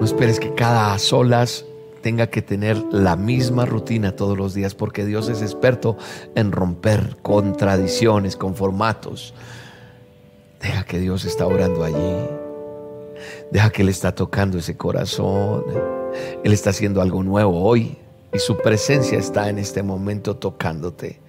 No 0.00 0.04
esperes 0.04 0.40
que 0.40 0.52
cada 0.54 0.98
solas 0.98 1.64
tenga 2.04 2.26
que 2.26 2.42
tener 2.42 2.76
la 2.92 3.16
misma 3.16 3.64
rutina 3.64 4.14
todos 4.14 4.36
los 4.36 4.52
días, 4.52 4.74
porque 4.74 5.06
Dios 5.06 5.30
es 5.30 5.40
experto 5.40 5.96
en 6.34 6.52
romper 6.52 7.16
con 7.22 7.56
tradiciones, 7.56 8.36
con 8.36 8.54
formatos. 8.54 9.32
Deja 10.60 10.84
que 10.84 10.98
Dios 10.98 11.24
está 11.24 11.46
orando 11.46 11.82
allí. 11.82 12.28
Deja 13.50 13.70
que 13.70 13.80
Él 13.80 13.88
está 13.88 14.14
tocando 14.14 14.58
ese 14.58 14.76
corazón. 14.76 15.64
Él 16.44 16.52
está 16.52 16.70
haciendo 16.70 17.00
algo 17.00 17.22
nuevo 17.22 17.62
hoy 17.62 17.96
y 18.34 18.38
su 18.38 18.58
presencia 18.58 19.18
está 19.18 19.48
en 19.48 19.58
este 19.58 19.82
momento 19.82 20.36
tocándote. 20.36 21.22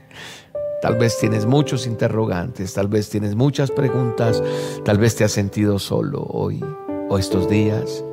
Tal 0.82 0.98
vez 0.98 1.18
tienes 1.18 1.46
muchos 1.46 1.88
interrogantes, 1.88 2.74
tal 2.74 2.90
vez 2.90 3.10
tienes 3.10 3.34
muchas 3.34 3.72
preguntas, 3.72 4.44
tal 4.84 4.98
vez 4.98 5.16
te 5.16 5.24
has 5.24 5.32
sentido 5.32 5.80
solo 5.80 6.22
hoy 6.30 6.62
o 7.10 7.18
estos 7.18 7.48
días. 7.48 8.04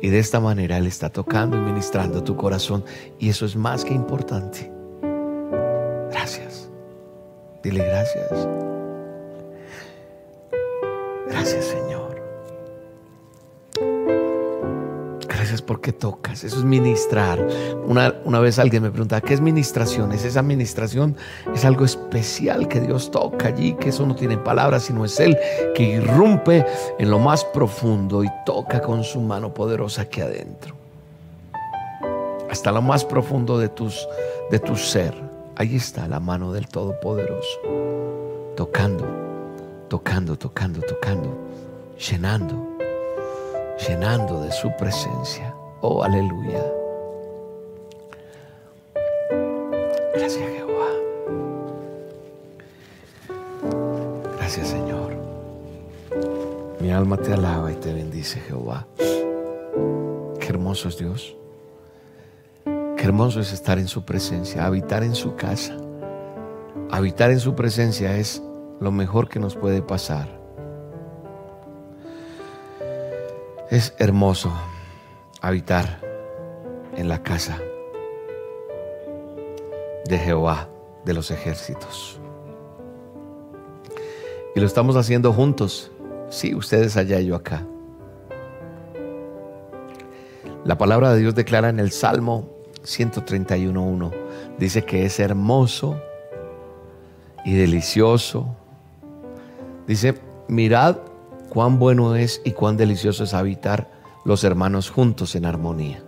Y 0.00 0.08
de 0.08 0.18
esta 0.18 0.40
manera 0.40 0.78
Él 0.78 0.86
está 0.86 1.10
tocando 1.10 1.56
y 1.56 1.60
ministrando 1.60 2.22
tu 2.22 2.36
corazón. 2.36 2.84
Y 3.18 3.28
eso 3.28 3.46
es 3.46 3.56
más 3.56 3.84
que 3.84 3.94
importante. 3.94 4.70
Gracias. 6.10 6.70
Dile 7.62 7.84
gracias. 7.84 8.48
Gracias 11.28 11.67
Porque 15.62 15.92
tocas. 15.92 16.44
Eso 16.44 16.58
es 16.58 16.64
ministrar. 16.64 17.46
Una, 17.86 18.14
una 18.24 18.40
vez 18.40 18.58
alguien 18.58 18.82
me 18.82 18.90
preguntaba, 18.90 19.20
¿qué 19.20 19.34
es 19.34 19.40
ministración? 19.40 20.12
Es 20.12 20.24
esa 20.24 20.40
administración, 20.40 21.16
es 21.54 21.64
algo 21.64 21.84
especial 21.84 22.68
que 22.68 22.80
Dios 22.80 23.10
toca 23.10 23.48
allí, 23.48 23.74
que 23.74 23.90
eso 23.90 24.06
no 24.06 24.14
tiene 24.14 24.38
palabras, 24.38 24.84
sino 24.84 25.04
es 25.04 25.18
Él 25.20 25.36
que 25.74 25.82
irrumpe 25.82 26.64
en 26.98 27.10
lo 27.10 27.18
más 27.18 27.44
profundo 27.44 28.24
y 28.24 28.28
toca 28.44 28.80
con 28.80 29.04
su 29.04 29.20
mano 29.20 29.52
poderosa 29.52 30.02
aquí 30.02 30.20
adentro. 30.20 30.74
Hasta 32.50 32.72
lo 32.72 32.80
más 32.80 33.04
profundo 33.04 33.58
de, 33.58 33.68
tus, 33.68 34.08
de 34.50 34.58
tu 34.58 34.76
ser. 34.76 35.14
Ahí 35.56 35.76
está 35.76 36.08
la 36.08 36.20
mano 36.20 36.52
del 36.52 36.68
Todopoderoso. 36.68 37.60
Tocando, 38.56 39.04
tocando, 39.88 40.36
tocando, 40.36 40.80
tocando, 40.80 41.36
llenando 41.98 42.77
llenando 43.86 44.40
de 44.40 44.50
su 44.50 44.70
presencia. 44.76 45.54
Oh, 45.80 46.02
aleluya. 46.02 46.62
Gracias 50.14 50.50
Jehová. 50.50 50.88
Gracias 54.36 54.68
Señor. 54.68 55.12
Mi 56.80 56.90
alma 56.90 57.16
te 57.16 57.32
alaba 57.32 57.70
y 57.70 57.76
te 57.76 57.92
bendice 57.92 58.40
Jehová. 58.40 58.86
Qué 58.96 60.48
hermoso 60.48 60.88
es 60.88 60.98
Dios. 60.98 61.36
Qué 62.64 63.04
hermoso 63.04 63.40
es 63.40 63.52
estar 63.52 63.78
en 63.78 63.86
su 63.86 64.04
presencia, 64.04 64.66
habitar 64.66 65.04
en 65.04 65.14
su 65.14 65.36
casa. 65.36 65.76
Habitar 66.90 67.30
en 67.30 67.38
su 67.38 67.54
presencia 67.54 68.16
es 68.16 68.42
lo 68.80 68.90
mejor 68.90 69.28
que 69.28 69.38
nos 69.38 69.54
puede 69.54 69.82
pasar. 69.82 70.37
Es 73.70 73.94
hermoso 73.98 74.50
habitar 75.42 76.00
en 76.96 77.06
la 77.06 77.22
casa 77.22 77.58
de 80.06 80.18
Jehová 80.18 80.68
de 81.04 81.12
los 81.12 81.30
ejércitos. 81.30 82.18
Y 84.54 84.60
lo 84.60 84.66
estamos 84.66 84.96
haciendo 84.96 85.34
juntos. 85.34 85.90
Sí, 86.30 86.54
ustedes 86.54 86.96
allá 86.96 87.20
y 87.20 87.26
yo 87.26 87.34
acá. 87.34 87.62
La 90.64 90.78
palabra 90.78 91.12
de 91.12 91.20
Dios 91.20 91.34
declara 91.34 91.68
en 91.68 91.78
el 91.78 91.92
Salmo 91.92 92.48
131.1, 92.84 94.12
dice 94.58 94.82
que 94.82 95.04
es 95.04 95.20
hermoso 95.20 96.00
y 97.44 97.54
delicioso. 97.54 98.48
Dice, 99.86 100.14
mirad 100.48 100.96
cuán 101.48 101.78
bueno 101.78 102.16
es 102.16 102.40
y 102.44 102.52
cuán 102.52 102.76
delicioso 102.76 103.24
es 103.24 103.34
habitar 103.34 103.90
los 104.24 104.44
hermanos 104.44 104.90
juntos 104.90 105.34
en 105.34 105.44
armonía. 105.44 106.02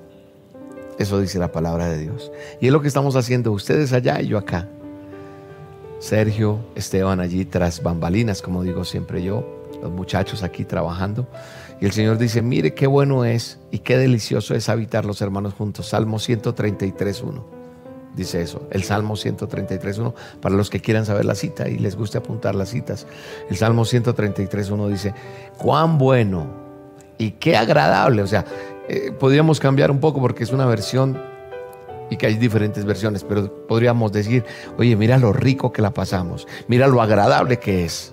Eso 0.99 1.21
dice 1.21 1.39
la 1.39 1.53
palabra 1.53 1.89
de 1.89 1.99
Dios. 1.99 2.31
Y 2.61 2.67
es 2.67 2.73
lo 2.73 2.83
que 2.83 2.89
estamos 2.89 3.17
haciendo 3.17 3.53
ustedes 3.53 3.93
allá 3.93 4.21
y 4.21 4.29
yo 4.29 4.39
acá. 4.39 4.69
Sergio, 5.99 6.59
Esteban 6.75 7.21
allí 7.21 7.45
tras 7.45 7.83
bambalinas, 7.83 8.43
como 8.43 8.63
digo 8.63 8.85
siempre 8.85 9.23
yo, 9.23 9.47
los 9.83 9.91
muchachos 9.91 10.43
aquí 10.43 10.65
trabajando. 10.65 11.27
Y 11.81 11.87
el 11.87 11.93
Señor 11.93 12.19
dice, 12.19 12.43
mire 12.43 12.75
qué 12.75 12.87
bueno 12.87 13.25
es 13.25 13.59
y 13.71 13.79
qué 13.79 13.97
delicioso 13.97 14.55
es 14.55 14.69
habitar 14.69 15.05
los 15.05 15.23
hermanos 15.23 15.55
juntos. 15.55 15.89
Salmo 15.89 16.19
133.1 16.19 17.60
dice 18.15 18.43
eso, 18.43 18.67
el 18.71 18.83
Salmo 18.83 19.15
133.1, 19.15 20.15
para 20.41 20.55
los 20.55 20.71
que 20.71 20.81
quieran 20.81 21.07
saber 21.07 21.25
la 21.25 21.35
cita 21.35 21.69
y 21.69 21.79
les 21.79 21.97
guste 21.97 22.19
apuntar 22.19 22.55
las 22.55 22.71
citas. 22.71 23.07
El 23.49 23.57
Salmo 23.57 23.85
133.1 23.85 24.89
dice, 24.89 25.15
cuán 25.59 25.99
bueno 25.99 26.47
y 27.19 27.33
qué 27.33 27.57
agradable, 27.57 28.23
o 28.23 28.27
sea, 28.27 28.45
eh, 28.89 29.13
podríamos 29.13 29.61
cambiar 29.61 29.91
un 29.91 30.01
poco 30.01 30.21
porque 30.21 30.43
es 30.43 30.53
una 30.53 30.67
versión 30.67 31.21
y 32.11 32.17
que 32.17 32.27
hay 32.27 32.37
diferentes 32.37 32.85
versiones, 32.85 33.23
pero 33.23 33.67
podríamos 33.67 34.11
decir, 34.11 34.45
oye, 34.79 34.97
mira 34.97 35.17
lo 35.17 35.33
rico 35.33 35.73
que 35.73 35.83
la 35.83 35.93
pasamos, 35.93 36.49
mira 36.67 36.89
lo 36.89 37.01
agradable 37.01 37.59
que 37.59 37.85
es 37.85 38.13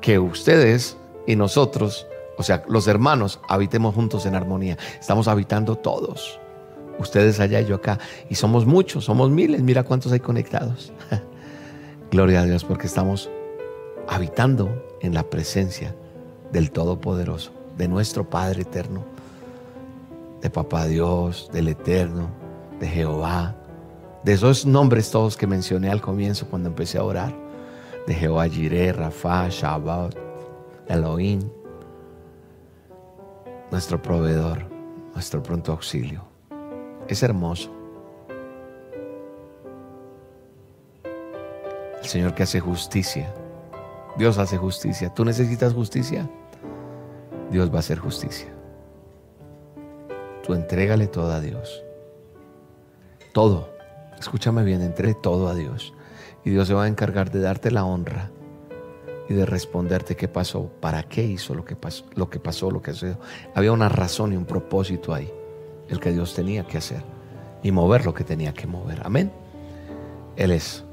que 0.00 0.18
ustedes 0.18 0.96
y 1.26 1.36
nosotros, 1.36 2.06
o 2.36 2.42
sea, 2.42 2.62
los 2.68 2.86
hermanos, 2.86 3.40
habitemos 3.48 3.94
juntos 3.94 4.26
en 4.26 4.34
armonía. 4.34 4.76
Estamos 4.98 5.28
habitando 5.28 5.76
todos 5.76 6.40
ustedes 6.98 7.40
allá 7.40 7.60
y 7.60 7.66
yo 7.66 7.76
acá. 7.76 7.98
Y 8.28 8.34
somos 8.34 8.66
muchos, 8.66 9.04
somos 9.04 9.30
miles, 9.30 9.62
mira 9.62 9.82
cuántos 9.82 10.12
hay 10.12 10.20
conectados. 10.20 10.92
Gloria 12.10 12.40
a 12.40 12.44
Dios 12.44 12.64
porque 12.64 12.86
estamos 12.86 13.30
habitando 14.08 14.84
en 15.00 15.14
la 15.14 15.22
presencia 15.22 15.94
del 16.52 16.70
Todopoderoso, 16.70 17.52
de 17.76 17.88
nuestro 17.88 18.28
Padre 18.28 18.62
eterno, 18.62 19.04
de 20.42 20.50
Papá 20.50 20.86
Dios, 20.86 21.48
del 21.52 21.68
Eterno, 21.68 22.28
de 22.80 22.88
Jehová, 22.88 23.54
de 24.24 24.32
esos 24.32 24.66
nombres 24.66 25.10
todos 25.10 25.36
que 25.36 25.46
mencioné 25.46 25.90
al 25.90 26.00
comienzo 26.00 26.46
cuando 26.46 26.68
empecé 26.68 26.98
a 26.98 27.04
orar, 27.04 27.34
de 28.06 28.14
Jehová 28.14 28.48
Jireh, 28.48 28.92
Rafa, 28.92 29.48
Shabbat, 29.48 30.16
Elohim, 30.88 31.40
nuestro 33.70 34.02
proveedor, 34.02 34.64
nuestro 35.14 35.42
pronto 35.42 35.72
auxilio. 35.72 36.29
Es 37.10 37.24
hermoso. 37.24 37.68
El 42.00 42.08
Señor 42.08 42.36
que 42.36 42.44
hace 42.44 42.60
justicia. 42.60 43.34
Dios 44.16 44.38
hace 44.38 44.56
justicia. 44.56 45.12
¿Tú 45.12 45.24
necesitas 45.24 45.74
justicia? 45.74 46.30
Dios 47.50 47.68
va 47.72 47.78
a 47.78 47.80
hacer 47.80 47.98
justicia. 47.98 48.54
Tú 50.46 50.54
entrégale 50.54 51.08
todo 51.08 51.32
a 51.32 51.40
Dios. 51.40 51.82
Todo. 53.34 53.68
Escúchame 54.20 54.62
bien, 54.62 54.80
entregue 54.80 55.14
todo 55.20 55.48
a 55.48 55.54
Dios. 55.56 55.92
Y 56.44 56.50
Dios 56.50 56.68
se 56.68 56.74
va 56.74 56.84
a 56.84 56.88
encargar 56.88 57.32
de 57.32 57.40
darte 57.40 57.72
la 57.72 57.84
honra 57.84 58.30
y 59.28 59.34
de 59.34 59.46
responderte 59.46 60.14
qué 60.14 60.28
pasó, 60.28 60.70
para 60.80 61.02
qué 61.02 61.24
hizo 61.24 61.56
lo 61.56 61.64
que 61.64 61.74
pasó, 61.74 62.04
lo 62.14 62.30
que 62.30 62.38
pasó, 62.38 62.70
lo 62.70 62.80
que 62.80 62.92
hizo. 62.92 63.18
Había 63.56 63.72
una 63.72 63.88
razón 63.88 64.32
y 64.32 64.36
un 64.36 64.44
propósito 64.44 65.12
ahí, 65.12 65.32
el 65.90 66.00
que 66.00 66.12
Dios 66.12 66.34
tenía 66.34 66.66
que 66.66 66.78
hacer 66.78 67.02
y 67.62 67.72
mover 67.72 68.04
lo 68.06 68.14
que 68.14 68.24
tenía 68.24 68.54
que 68.54 68.66
mover. 68.66 69.02
Amén. 69.04 69.30
Él 70.36 70.52
es 70.52 70.84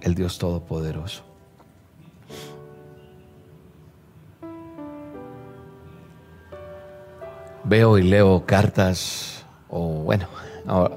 el 0.00 0.14
Dios 0.14 0.38
Todopoderoso. 0.38 1.22
Veo 7.64 7.96
y 7.96 8.02
leo 8.02 8.44
cartas, 8.44 9.46
o 9.68 10.02
bueno, 10.02 10.28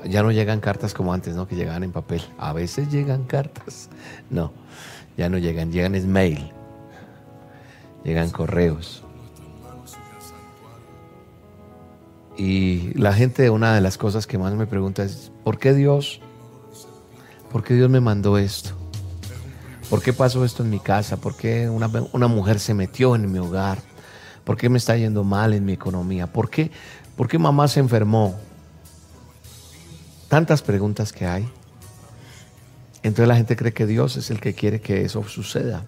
ya 0.05 0.21
no 0.21 0.31
llegan 0.31 0.59
cartas 0.59 0.93
como 0.93 1.13
antes, 1.13 1.35
¿no? 1.35 1.47
Que 1.47 1.55
llegaban 1.55 1.83
en 1.83 1.91
papel. 1.91 2.21
A 2.37 2.51
veces 2.51 2.91
llegan 2.91 3.23
cartas. 3.23 3.89
No, 4.29 4.51
ya 5.15 5.29
no 5.29 5.37
llegan, 5.37 5.71
llegan 5.71 5.95
es 5.95 6.05
mail. 6.05 6.51
Llegan 8.03 8.29
correos. 8.31 9.03
Y 12.37 12.93
la 12.93 13.13
gente, 13.13 13.49
una 13.49 13.73
de 13.73 13.81
las 13.81 13.97
cosas 13.97 14.27
que 14.27 14.37
más 14.37 14.53
me 14.53 14.67
pregunta 14.67 15.03
es, 15.03 15.31
¿por 15.43 15.57
qué 15.57 15.73
Dios? 15.73 16.21
¿Por 17.51 17.63
qué 17.63 17.73
Dios 17.73 17.89
me 17.89 17.99
mandó 17.99 18.37
esto? 18.37 18.71
¿Por 19.89 20.03
qué 20.03 20.13
pasó 20.13 20.45
esto 20.45 20.63
en 20.63 20.69
mi 20.69 20.79
casa? 20.79 21.17
¿Por 21.17 21.35
qué 21.35 21.67
una, 21.67 21.89
una 22.11 22.27
mujer 22.27 22.59
se 22.59 22.75
metió 22.75 23.15
en 23.15 23.31
mi 23.31 23.39
hogar? 23.39 23.79
¿Por 24.43 24.55
qué 24.55 24.69
me 24.69 24.77
está 24.77 24.95
yendo 24.95 25.23
mal 25.23 25.53
en 25.53 25.65
mi 25.65 25.73
economía? 25.73 26.27
¿Por 26.27 26.49
qué, 26.49 26.69
¿Por 27.15 27.27
qué 27.27 27.39
mamá 27.39 27.67
se 27.67 27.79
enfermó? 27.79 28.39
Tantas 30.29 30.61
preguntas 30.61 31.11
que 31.11 31.25
hay. 31.25 31.49
Entonces 33.01 33.27
la 33.27 33.35
gente 33.35 33.55
cree 33.55 33.73
que 33.73 33.87
Dios 33.87 34.17
es 34.17 34.29
el 34.29 34.39
que 34.39 34.53
quiere 34.53 34.79
que 34.79 35.01
eso 35.01 35.23
suceda. 35.23 35.85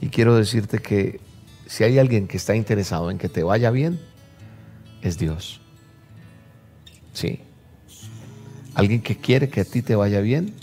Y 0.00 0.08
quiero 0.08 0.34
decirte 0.34 0.80
que 0.80 1.20
si 1.66 1.84
hay 1.84 1.98
alguien 1.98 2.26
que 2.26 2.38
está 2.38 2.56
interesado 2.56 3.10
en 3.10 3.18
que 3.18 3.28
te 3.28 3.44
vaya 3.44 3.70
bien, 3.70 4.00
es 5.02 5.18
Dios. 5.18 5.60
Sí. 7.12 7.40
Alguien 8.74 9.02
que 9.02 9.16
quiere 9.16 9.48
que 9.48 9.62
a 9.62 9.64
ti 9.64 9.82
te 9.82 9.94
vaya 9.96 10.20
bien, 10.20 10.54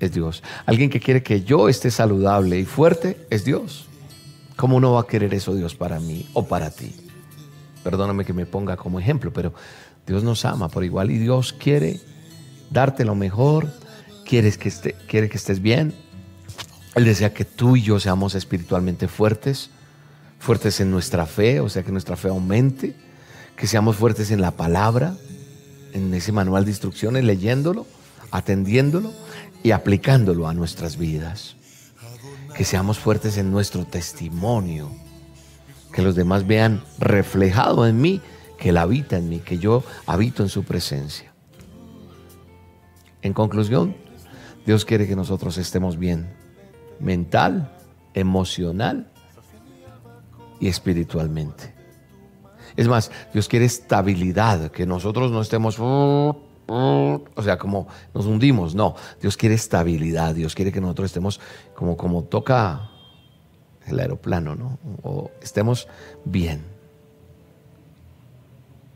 es 0.00 0.12
Dios. 0.12 0.42
Alguien 0.66 0.90
que 0.90 1.00
quiere 1.00 1.22
que 1.22 1.42
yo 1.42 1.68
esté 1.68 1.90
saludable 1.90 2.58
y 2.58 2.64
fuerte 2.64 3.26
es 3.30 3.44
Dios. 3.44 3.86
¿Cómo 4.56 4.80
no 4.80 4.92
va 4.92 5.02
a 5.02 5.06
querer 5.06 5.34
eso 5.34 5.54
Dios 5.54 5.74
para 5.74 5.98
mí 5.98 6.28
o 6.32 6.46
para 6.46 6.70
ti? 6.70 6.94
Perdóname 7.82 8.24
que 8.24 8.32
me 8.32 8.46
ponga 8.46 8.76
como 8.76 9.00
ejemplo, 9.00 9.32
pero 9.32 9.54
Dios 10.06 10.22
nos 10.22 10.44
ama 10.44 10.68
por 10.68 10.84
igual 10.84 11.10
y 11.10 11.18
Dios 11.18 11.52
quiere 11.52 12.00
darte 12.70 13.04
lo 13.04 13.14
mejor, 13.14 13.72
quiere 14.24 14.50
que, 14.52 14.68
esté, 14.68 14.94
quiere 15.08 15.28
que 15.28 15.36
estés 15.36 15.60
bien. 15.60 15.94
Él 16.94 17.04
desea 17.04 17.34
que 17.34 17.44
tú 17.44 17.76
y 17.76 17.82
yo 17.82 17.98
seamos 17.98 18.34
espiritualmente 18.34 19.08
fuertes, 19.08 19.70
fuertes 20.38 20.80
en 20.80 20.90
nuestra 20.90 21.26
fe, 21.26 21.60
o 21.60 21.68
sea, 21.68 21.82
que 21.82 21.90
nuestra 21.90 22.16
fe 22.16 22.28
aumente, 22.28 22.94
que 23.56 23.66
seamos 23.66 23.96
fuertes 23.96 24.30
en 24.30 24.40
la 24.40 24.52
palabra, 24.52 25.16
en 25.92 26.12
ese 26.14 26.32
manual 26.32 26.64
de 26.64 26.72
instrucciones, 26.72 27.24
leyéndolo, 27.24 27.86
atendiéndolo 28.30 29.12
y 29.62 29.70
aplicándolo 29.70 30.48
a 30.48 30.54
nuestras 30.54 30.96
vidas. 30.96 31.56
Que 32.56 32.64
seamos 32.64 32.98
fuertes 32.98 33.36
en 33.36 33.50
nuestro 33.50 33.84
testimonio. 33.84 34.90
Que 35.92 36.02
los 36.02 36.16
demás 36.16 36.46
vean 36.46 36.82
reflejado 36.98 37.86
en 37.86 38.00
mí 38.00 38.20
que 38.58 38.70
Él 38.70 38.78
habita 38.78 39.16
en 39.16 39.28
mí, 39.28 39.40
que 39.40 39.58
yo 39.58 39.84
habito 40.06 40.42
en 40.42 40.48
su 40.48 40.64
presencia. 40.64 41.32
En 43.22 43.32
conclusión, 43.32 43.96
Dios 44.66 44.84
quiere 44.84 45.06
que 45.06 45.16
nosotros 45.16 45.58
estemos 45.58 45.98
bien, 45.98 46.34
mental, 47.00 47.72
emocional 48.14 49.10
y 50.60 50.68
espiritualmente. 50.68 51.73
Es 52.76 52.88
más, 52.88 53.10
Dios 53.32 53.48
quiere 53.48 53.66
estabilidad, 53.66 54.70
que 54.70 54.86
nosotros 54.86 55.30
no 55.30 55.40
estemos 55.40 55.78
o 56.66 57.42
sea, 57.42 57.58
como 57.58 57.88
nos 58.14 58.26
hundimos. 58.26 58.74
No, 58.74 58.96
Dios 59.20 59.36
quiere 59.36 59.54
estabilidad, 59.54 60.34
Dios 60.34 60.54
quiere 60.54 60.72
que 60.72 60.80
nosotros 60.80 61.06
estemos 61.06 61.40
como, 61.74 62.24
toca 62.24 62.90
el 63.86 64.00
aeroplano, 64.00 64.54
¿no? 64.54 64.78
O 65.02 65.30
estemos 65.42 65.88
bien. 66.24 66.64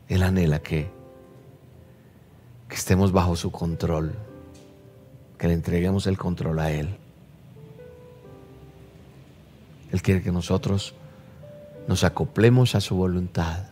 Él 0.07 0.23
anhela 0.23 0.59
que 0.59 0.89
estemos 2.69 3.11
bajo 3.11 3.35
su 3.35 3.51
control, 3.51 4.15
que 5.37 5.47
le 5.47 5.53
entreguemos 5.53 6.07
el 6.07 6.17
control 6.17 6.59
a 6.59 6.71
Él. 6.71 6.97
Él 9.91 10.01
quiere 10.01 10.21
que 10.21 10.31
nosotros 10.31 10.95
nos 11.87 12.03
acoplemos 12.03 12.75
a 12.75 12.81
su 12.81 12.95
voluntad 12.95 13.68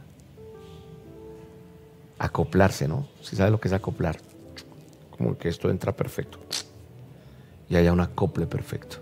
acoplarse, 2.20 2.88
¿no? 2.88 3.08
Si 3.22 3.36
sabe 3.36 3.52
lo 3.52 3.60
que 3.60 3.68
es 3.68 3.74
acoplar, 3.74 4.18
como 5.12 5.38
que 5.38 5.50
esto 5.50 5.70
entra 5.70 5.96
perfecto 5.96 6.40
y 7.70 7.76
haya 7.76 7.94
un 7.94 8.00
acople 8.00 8.48
perfecto. 8.48 8.98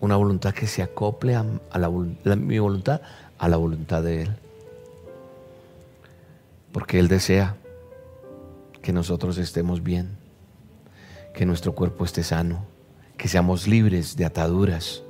Una 0.00 0.16
voluntad 0.16 0.52
que 0.52 0.66
se 0.66 0.82
acople 0.82 1.34
a, 1.34 1.44
la, 1.78 1.88
mi 2.36 2.58
voluntad 2.58 3.00
a 3.38 3.48
la 3.48 3.56
voluntad 3.56 4.02
de 4.02 4.22
Él. 4.22 4.36
Porque 6.72 6.98
Él 6.98 7.08
desea 7.08 7.56
que 8.82 8.92
nosotros 8.92 9.38
estemos 9.38 9.82
bien, 9.82 10.18
que 11.32 11.46
nuestro 11.46 11.74
cuerpo 11.74 12.04
esté 12.04 12.22
sano, 12.22 12.66
que 13.16 13.28
seamos 13.28 13.66
libres 13.66 14.16
de 14.16 14.24
ataduras, 14.24 15.02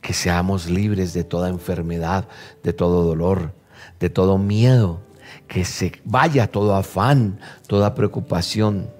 que 0.00 0.12
seamos 0.12 0.68
libres 0.68 1.12
de 1.12 1.22
toda 1.22 1.48
enfermedad, 1.48 2.26
de 2.64 2.72
todo 2.72 3.04
dolor, 3.04 3.52
de 4.00 4.10
todo 4.10 4.38
miedo, 4.38 5.00
que 5.48 5.64
se 5.64 5.92
vaya 6.04 6.46
todo 6.46 6.74
afán, 6.74 7.38
toda 7.66 7.94
preocupación. 7.94 8.90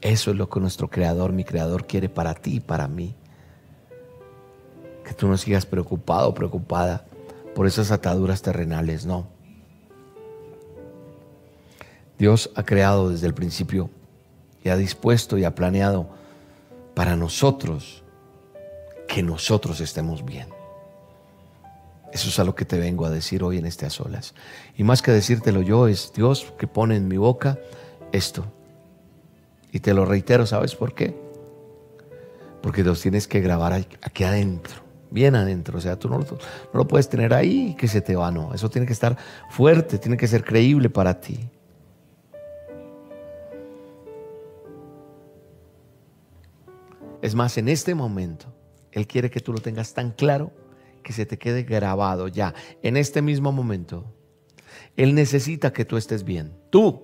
Eso 0.00 0.30
es 0.30 0.36
lo 0.36 0.48
que 0.48 0.60
nuestro 0.60 0.88
Creador, 0.88 1.32
mi 1.32 1.44
Creador, 1.44 1.86
quiere 1.86 2.08
para 2.08 2.34
ti 2.34 2.56
y 2.56 2.60
para 2.60 2.88
mí. 2.88 3.14
Que 5.04 5.14
tú 5.14 5.28
no 5.28 5.36
sigas 5.36 5.66
preocupado 5.66 6.30
o 6.30 6.34
preocupada 6.34 7.04
por 7.54 7.66
esas 7.66 7.90
ataduras 7.90 8.42
terrenales, 8.42 9.06
no. 9.06 9.26
Dios 12.18 12.50
ha 12.54 12.64
creado 12.64 13.10
desde 13.10 13.26
el 13.26 13.34
principio 13.34 13.90
y 14.62 14.68
ha 14.68 14.76
dispuesto 14.76 15.36
y 15.36 15.44
ha 15.44 15.54
planeado 15.54 16.08
para 16.94 17.16
nosotros 17.16 18.02
que 19.08 19.22
nosotros 19.22 19.80
estemos 19.80 20.24
bien. 20.24 20.48
Eso 22.14 22.28
es 22.28 22.38
a 22.38 22.44
lo 22.44 22.54
que 22.54 22.64
te 22.64 22.78
vengo 22.78 23.06
a 23.06 23.10
decir 23.10 23.42
hoy 23.42 23.58
en 23.58 23.66
este 23.66 23.86
a 23.86 23.90
solas. 23.90 24.34
Y 24.76 24.84
más 24.84 25.02
que 25.02 25.10
decírtelo 25.10 25.62
yo, 25.62 25.88
es 25.88 26.12
Dios 26.14 26.54
que 26.56 26.68
pone 26.68 26.94
en 26.94 27.08
mi 27.08 27.16
boca 27.16 27.58
esto. 28.12 28.44
Y 29.72 29.80
te 29.80 29.92
lo 29.94 30.04
reitero, 30.04 30.46
¿sabes 30.46 30.76
por 30.76 30.94
qué? 30.94 31.12
Porque 32.62 32.84
Dios 32.84 33.00
tienes 33.00 33.26
que 33.26 33.40
grabar 33.40 33.72
aquí 33.72 34.22
adentro, 34.22 34.76
bien 35.10 35.34
adentro. 35.34 35.78
O 35.78 35.80
sea, 35.80 35.98
tú 35.98 36.08
no, 36.08 36.20
no 36.20 36.26
lo 36.72 36.86
puedes 36.86 37.08
tener 37.08 37.34
ahí 37.34 37.74
que 37.74 37.88
se 37.88 38.00
te 38.00 38.14
va, 38.14 38.30
no. 38.30 38.54
Eso 38.54 38.70
tiene 38.70 38.86
que 38.86 38.92
estar 38.92 39.18
fuerte, 39.50 39.98
tiene 39.98 40.16
que 40.16 40.28
ser 40.28 40.44
creíble 40.44 40.90
para 40.90 41.20
ti. 41.20 41.50
Es 47.22 47.34
más, 47.34 47.58
en 47.58 47.68
este 47.68 47.96
momento, 47.96 48.46
Él 48.92 49.08
quiere 49.08 49.30
que 49.30 49.40
tú 49.40 49.52
lo 49.52 49.58
tengas 49.58 49.94
tan 49.94 50.12
claro 50.12 50.52
que 51.04 51.12
se 51.12 51.26
te 51.26 51.38
quede 51.38 51.62
grabado 51.62 52.26
ya, 52.26 52.52
en 52.82 52.96
este 52.96 53.22
mismo 53.22 53.52
momento. 53.52 54.12
Él 54.96 55.14
necesita 55.14 55.72
que 55.72 55.84
tú 55.84 55.96
estés 55.96 56.24
bien. 56.24 56.52
Tú, 56.70 57.00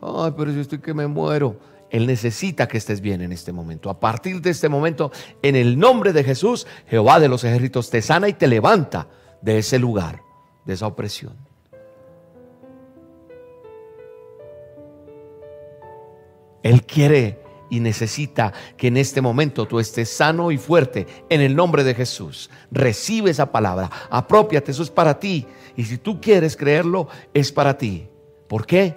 ay, 0.00 0.32
pero 0.36 0.52
si 0.52 0.58
estoy 0.58 0.80
que 0.80 0.92
me 0.94 1.06
muero. 1.06 1.60
Él 1.88 2.06
necesita 2.08 2.66
que 2.66 2.78
estés 2.78 3.00
bien 3.00 3.20
en 3.20 3.30
este 3.30 3.52
momento. 3.52 3.90
A 3.90 4.00
partir 4.00 4.40
de 4.40 4.50
este 4.50 4.68
momento, 4.68 5.12
en 5.42 5.54
el 5.54 5.78
nombre 5.78 6.12
de 6.12 6.24
Jesús, 6.24 6.66
Jehová 6.88 7.20
de 7.20 7.28
los 7.28 7.44
ejércitos 7.44 7.90
te 7.90 8.02
sana 8.02 8.28
y 8.28 8.32
te 8.32 8.48
levanta 8.48 9.06
de 9.40 9.58
ese 9.58 9.78
lugar, 9.78 10.20
de 10.64 10.74
esa 10.74 10.88
opresión. 10.88 11.36
Él 16.64 16.84
quiere 16.84 17.45
y 17.70 17.80
necesita 17.80 18.52
que 18.76 18.88
en 18.88 18.96
este 18.96 19.20
momento 19.20 19.66
tú 19.66 19.80
estés 19.80 20.08
sano 20.08 20.50
y 20.52 20.58
fuerte 20.58 21.06
en 21.28 21.40
el 21.40 21.56
nombre 21.56 21.84
de 21.84 21.94
Jesús. 21.94 22.50
Recibe 22.70 23.30
esa 23.30 23.50
palabra, 23.52 23.90
apropiate, 24.10 24.70
eso 24.70 24.82
es 24.82 24.90
para 24.90 25.18
ti. 25.18 25.46
Y 25.76 25.84
si 25.84 25.98
tú 25.98 26.20
quieres 26.20 26.56
creerlo, 26.56 27.08
es 27.34 27.52
para 27.52 27.76
ti. 27.76 28.08
¿Por 28.48 28.66
qué? 28.66 28.96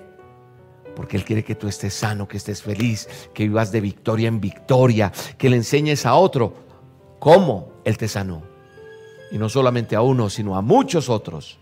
Porque 0.96 1.18
Él 1.18 1.24
quiere 1.24 1.44
que 1.44 1.56
tú 1.56 1.68
estés 1.68 1.94
sano, 1.94 2.28
que 2.28 2.38
estés 2.38 2.62
feliz, 2.62 3.08
que 3.34 3.44
vivas 3.44 3.72
de 3.72 3.82
victoria 3.82 4.28
en 4.28 4.40
victoria, 4.40 5.12
que 5.38 5.50
le 5.50 5.58
enseñes 5.58 6.06
a 6.06 6.16
otro 6.16 6.54
cómo 7.20 7.74
Él 7.84 7.98
te 7.98 8.08
sanó. 8.08 8.44
Y 9.32 9.38
no 9.38 9.50
solamente 9.50 9.96
a 9.96 10.02
uno, 10.02 10.30
sino 10.30 10.56
a 10.56 10.62
muchos 10.62 11.10
otros 11.10 11.60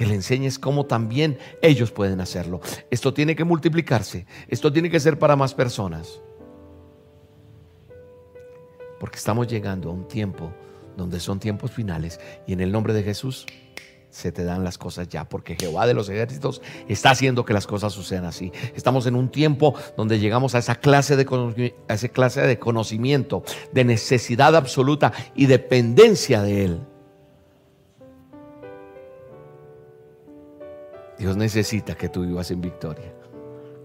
que 0.00 0.06
le 0.06 0.14
enseñes 0.14 0.58
cómo 0.58 0.86
también 0.86 1.38
ellos 1.60 1.90
pueden 1.90 2.22
hacerlo. 2.22 2.62
Esto 2.90 3.12
tiene 3.12 3.36
que 3.36 3.44
multiplicarse, 3.44 4.24
esto 4.48 4.72
tiene 4.72 4.88
que 4.88 4.98
ser 4.98 5.18
para 5.18 5.36
más 5.36 5.52
personas. 5.52 6.22
Porque 8.98 9.18
estamos 9.18 9.46
llegando 9.46 9.90
a 9.90 9.92
un 9.92 10.08
tiempo 10.08 10.54
donde 10.96 11.20
son 11.20 11.38
tiempos 11.38 11.72
finales 11.72 12.18
y 12.46 12.54
en 12.54 12.62
el 12.62 12.72
nombre 12.72 12.94
de 12.94 13.02
Jesús 13.02 13.44
se 14.08 14.32
te 14.32 14.42
dan 14.42 14.64
las 14.64 14.78
cosas 14.78 15.06
ya, 15.06 15.28
porque 15.28 15.54
Jehová 15.54 15.86
de 15.86 15.92
los 15.92 16.08
ejércitos 16.08 16.62
está 16.88 17.10
haciendo 17.10 17.44
que 17.44 17.52
las 17.52 17.66
cosas 17.66 17.92
sucedan 17.92 18.24
así. 18.24 18.52
Estamos 18.74 19.04
en 19.04 19.14
un 19.14 19.28
tiempo 19.28 19.74
donde 19.98 20.18
llegamos 20.18 20.54
a 20.54 20.60
esa 20.60 20.76
clase 20.76 21.14
de, 21.14 21.74
a 21.88 21.92
esa 21.92 22.08
clase 22.08 22.40
de 22.40 22.58
conocimiento, 22.58 23.44
de 23.74 23.84
necesidad 23.84 24.56
absoluta 24.56 25.12
y 25.34 25.44
dependencia 25.44 26.40
de 26.40 26.64
Él. 26.64 26.80
Dios 31.20 31.36
necesita 31.36 31.94
que 31.96 32.08
tú 32.08 32.22
vivas 32.22 32.50
en 32.50 32.62
victoria. 32.62 33.12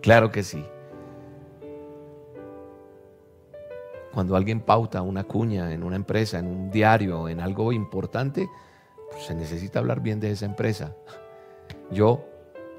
Claro 0.02 0.32
que 0.32 0.42
sí. 0.42 0.64
Cuando 4.14 4.38
alguien 4.38 4.62
pauta 4.62 5.02
una 5.02 5.26
cuña 5.26 5.74
en 5.74 5.84
una 5.84 5.98
empresa, 5.98 6.40
en 6.40 6.48
un 6.48 6.72
diario, 6.72 7.28
en 7.28 7.42
algo 7.42 7.74
importante, 7.74 8.48
pues 9.12 9.26
se 9.26 9.36
necesita 9.36 9.80
hablar 9.80 10.00
bien 10.00 10.22
de 10.22 10.32
esa 10.32 10.46
empresa. 10.46 10.96
Yo 11.92 12.26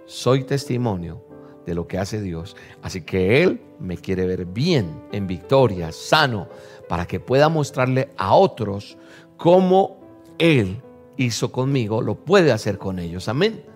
soy 0.06 0.44
testimonio 0.44 1.22
de 1.66 1.74
lo 1.74 1.86
que 1.86 1.98
hace 1.98 2.22
Dios. 2.22 2.56
Así 2.80 3.02
que 3.02 3.42
Él 3.42 3.60
me 3.78 3.98
quiere 3.98 4.26
ver 4.26 4.46
bien, 4.46 5.02
en 5.12 5.26
victoria, 5.26 5.92
sano, 5.92 6.48
para 6.88 7.04
que 7.04 7.20
pueda 7.20 7.50
mostrarle 7.50 8.08
a 8.16 8.32
otros 8.32 8.96
cómo 9.36 9.98
Él 10.38 10.80
hizo 11.18 11.52
conmigo, 11.52 12.00
lo 12.00 12.14
puede 12.24 12.52
hacer 12.52 12.78
con 12.78 12.98
ellos. 12.98 13.28
Amén 13.28 13.75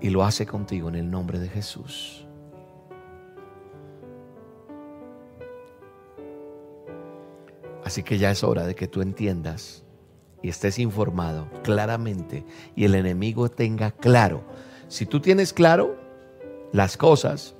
y 0.00 0.10
lo 0.10 0.24
hace 0.24 0.46
contigo 0.46 0.88
en 0.88 0.96
el 0.96 1.10
nombre 1.10 1.38
de 1.38 1.48
Jesús. 1.48 2.26
Así 7.84 8.02
que 8.02 8.18
ya 8.18 8.30
es 8.30 8.42
hora 8.42 8.66
de 8.66 8.74
que 8.74 8.88
tú 8.88 9.00
entiendas 9.00 9.84
y 10.42 10.48
estés 10.48 10.78
informado 10.78 11.48
claramente 11.62 12.44
y 12.74 12.84
el 12.84 12.96
enemigo 12.96 13.48
tenga 13.48 13.92
claro. 13.92 14.42
Si 14.88 15.06
tú 15.06 15.20
tienes 15.20 15.52
claro 15.52 15.96
las 16.72 16.96
cosas, 16.96 17.54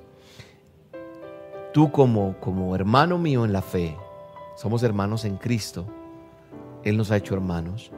tú 1.73 1.91
como, 1.91 2.37
como 2.39 2.75
hermano 2.75 3.17
mío 3.17 3.45
en 3.45 3.53
la 3.53 3.61
fe, 3.61 3.95
somos 4.57 4.83
hermanos 4.83 5.23
en 5.23 5.37
Cristo, 5.37 5.87
Él 6.83 6.97
nos 6.97 7.09
ha 7.11 7.17
hecho 7.17 7.33
hermanos 7.33 7.91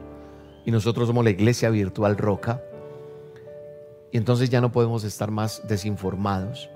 y 0.64 0.70
nosotros 0.70 1.08
somos 1.08 1.24
la 1.24 1.30
iglesia 1.30 1.68
virtual 1.70 2.16
Roca 2.16 2.62
y 4.12 4.18
entonces 4.18 4.50
ya 4.50 4.60
no 4.60 4.72
podemos 4.72 5.04
estar 5.04 5.30
más 5.30 5.66
desinformados. 5.68 6.68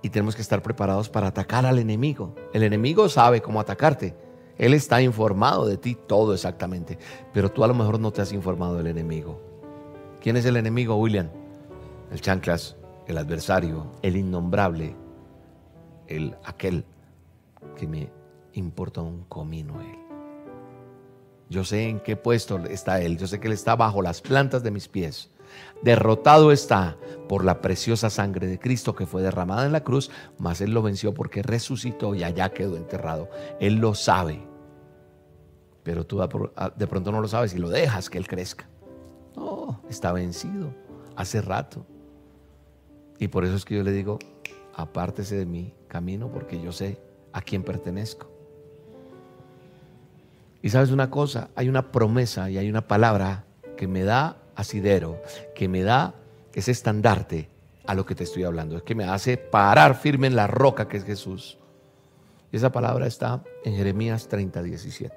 Y 0.00 0.10
tenemos 0.10 0.36
que 0.36 0.42
estar 0.42 0.62
preparados 0.62 1.08
para 1.08 1.26
atacar 1.26 1.66
al 1.66 1.78
enemigo. 1.78 2.34
El 2.52 2.62
enemigo 2.62 3.08
sabe 3.08 3.42
cómo 3.42 3.60
atacarte. 3.60 4.14
Él 4.56 4.74
está 4.74 5.02
informado 5.02 5.66
de 5.66 5.76
ti 5.76 5.94
todo 5.94 6.34
exactamente. 6.34 6.98
Pero 7.32 7.50
tú 7.50 7.64
a 7.64 7.68
lo 7.68 7.74
mejor 7.74 7.98
no 7.98 8.12
te 8.12 8.22
has 8.22 8.32
informado 8.32 8.76
del 8.76 8.86
enemigo. 8.86 9.40
¿Quién 10.20 10.36
es 10.36 10.44
el 10.46 10.56
enemigo, 10.56 10.96
William? 10.96 11.28
El 12.10 12.20
chanclas, 12.20 12.76
el 13.06 13.18
adversario, 13.18 13.86
el 14.02 14.16
innombrable, 14.16 14.96
el 16.06 16.36
aquel 16.44 16.84
que 17.76 17.86
me 17.86 18.10
importa 18.54 19.00
un 19.00 19.24
comino 19.24 19.80
él. 19.80 19.98
Yo 21.50 21.64
sé 21.64 21.88
en 21.88 22.00
qué 22.00 22.16
puesto 22.16 22.58
está 22.66 23.00
él. 23.00 23.18
Yo 23.18 23.26
sé 23.26 23.40
que 23.40 23.48
él 23.48 23.54
está 23.54 23.76
bajo 23.76 24.02
las 24.02 24.20
plantas 24.20 24.62
de 24.62 24.70
mis 24.70 24.88
pies. 24.88 25.30
Derrotado 25.82 26.52
está 26.52 26.96
por 27.28 27.44
la 27.44 27.60
preciosa 27.60 28.10
sangre 28.10 28.46
de 28.46 28.58
Cristo 28.58 28.94
que 28.94 29.06
fue 29.06 29.22
derramada 29.22 29.66
en 29.66 29.72
la 29.72 29.84
cruz, 29.84 30.10
mas 30.38 30.60
Él 30.60 30.72
lo 30.72 30.82
venció 30.82 31.14
porque 31.14 31.42
resucitó 31.42 32.14
y 32.14 32.24
allá 32.24 32.50
quedó 32.50 32.76
enterrado. 32.76 33.28
Él 33.60 33.76
lo 33.76 33.94
sabe. 33.94 34.42
Pero 35.82 36.04
tú 36.04 36.18
de 36.76 36.86
pronto 36.86 37.12
no 37.12 37.20
lo 37.20 37.28
sabes 37.28 37.54
y 37.54 37.58
lo 37.58 37.68
dejas 37.70 38.10
que 38.10 38.18
Él 38.18 38.26
crezca. 38.26 38.68
No, 39.36 39.82
está 39.88 40.12
vencido 40.12 40.74
hace 41.16 41.40
rato. 41.40 41.84
Y 43.18 43.28
por 43.28 43.44
eso 43.44 43.56
es 43.56 43.64
que 43.64 43.76
yo 43.76 43.82
le 43.82 43.92
digo, 43.92 44.18
apártese 44.74 45.36
de 45.36 45.46
mi 45.46 45.74
camino 45.88 46.30
porque 46.30 46.60
yo 46.60 46.72
sé 46.72 47.00
a 47.32 47.40
quién 47.40 47.62
pertenezco. 47.64 48.30
Y 50.62 50.70
sabes 50.70 50.90
una 50.90 51.10
cosa, 51.10 51.50
hay 51.56 51.68
una 51.68 51.90
promesa 51.90 52.50
y 52.50 52.58
hay 52.58 52.68
una 52.70 52.86
palabra 52.86 53.44
que 53.76 53.86
me 53.86 54.04
da 54.04 54.36
asidero 54.58 55.22
que 55.54 55.68
me 55.68 55.82
da 55.82 56.14
ese 56.52 56.72
estandarte 56.72 57.48
a 57.86 57.94
lo 57.94 58.04
que 58.04 58.16
te 58.16 58.24
estoy 58.24 58.42
hablando. 58.42 58.76
Es 58.76 58.82
que 58.82 58.96
me 58.96 59.04
hace 59.04 59.36
parar 59.36 59.94
firme 59.94 60.26
en 60.26 60.34
la 60.34 60.48
roca 60.48 60.88
que 60.88 60.96
es 60.96 61.04
Jesús. 61.04 61.58
Y 62.50 62.56
esa 62.56 62.72
palabra 62.72 63.06
está 63.06 63.44
en 63.64 63.76
Jeremías 63.76 64.26
30, 64.26 64.62
17. 64.62 65.14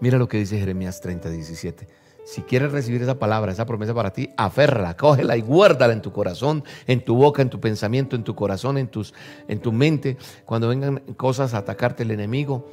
Mira 0.00 0.16
lo 0.16 0.28
que 0.28 0.38
dice 0.38 0.58
Jeremías 0.58 1.00
30, 1.00 1.28
17. 1.28 1.88
Si 2.24 2.42
quieres 2.42 2.70
recibir 2.70 3.02
esa 3.02 3.18
palabra, 3.18 3.50
esa 3.50 3.66
promesa 3.66 3.94
para 3.94 4.12
ti, 4.12 4.30
aférrala, 4.36 4.96
cógela 4.96 5.36
y 5.36 5.40
guárdala 5.40 5.92
en 5.92 6.02
tu 6.02 6.12
corazón, 6.12 6.62
en 6.86 7.04
tu 7.04 7.16
boca, 7.16 7.42
en 7.42 7.50
tu 7.50 7.58
pensamiento, 7.58 8.14
en 8.14 8.22
tu 8.22 8.36
corazón, 8.36 8.78
en, 8.78 8.86
tus, 8.86 9.12
en 9.48 9.58
tu 9.58 9.72
mente. 9.72 10.16
Cuando 10.44 10.68
vengan 10.68 10.98
cosas 11.16 11.52
a 11.52 11.58
atacarte 11.58 12.04
el 12.04 12.12
enemigo, 12.12 12.68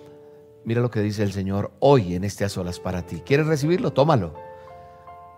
mira 0.65 0.82
lo 0.82 0.91
que 0.91 1.02
dice 1.02 1.24
el 1.24 1.32
Señor 1.32 1.72
hoy 1.80 2.13
en 2.13 2.24
este 2.26 2.45
a 2.45 2.50
solas 2.50 2.80
para 2.80 3.08
ti. 3.08 3.24
¿Quieres 3.26 3.48
recibirlo? 3.48 3.91
Tómalo. 3.91 4.49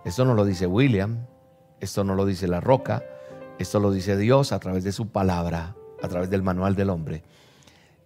Esto 0.04 0.24
no 0.24 0.34
lo 0.34 0.44
dice 0.44 0.66
William, 0.66 1.26
esto 1.80 2.02
no 2.02 2.14
lo 2.14 2.26
dice 2.26 2.48
La 2.48 2.60
Roca, 2.60 3.04
esto 3.58 3.78
lo 3.78 3.92
dice 3.92 4.16
Dios 4.16 4.50
a 4.52 4.58
través 4.58 4.82
de 4.82 4.90
su 4.90 5.08
palabra, 5.08 5.76
a 6.02 6.08
través 6.08 6.28
del 6.28 6.42
manual 6.42 6.74
del 6.74 6.90
hombre. 6.90 7.22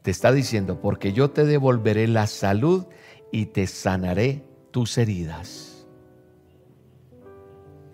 Te 0.02 0.11
está 0.11 0.30
diciendo, 0.30 0.80
porque 0.80 1.12
yo 1.12 1.30
te 1.30 1.44
devolveré 1.44 2.06
la 2.06 2.26
salud 2.26 2.85
y 3.32 3.46
te 3.46 3.66
sanaré 3.66 4.44
tus 4.72 4.98
heridas. 4.98 5.87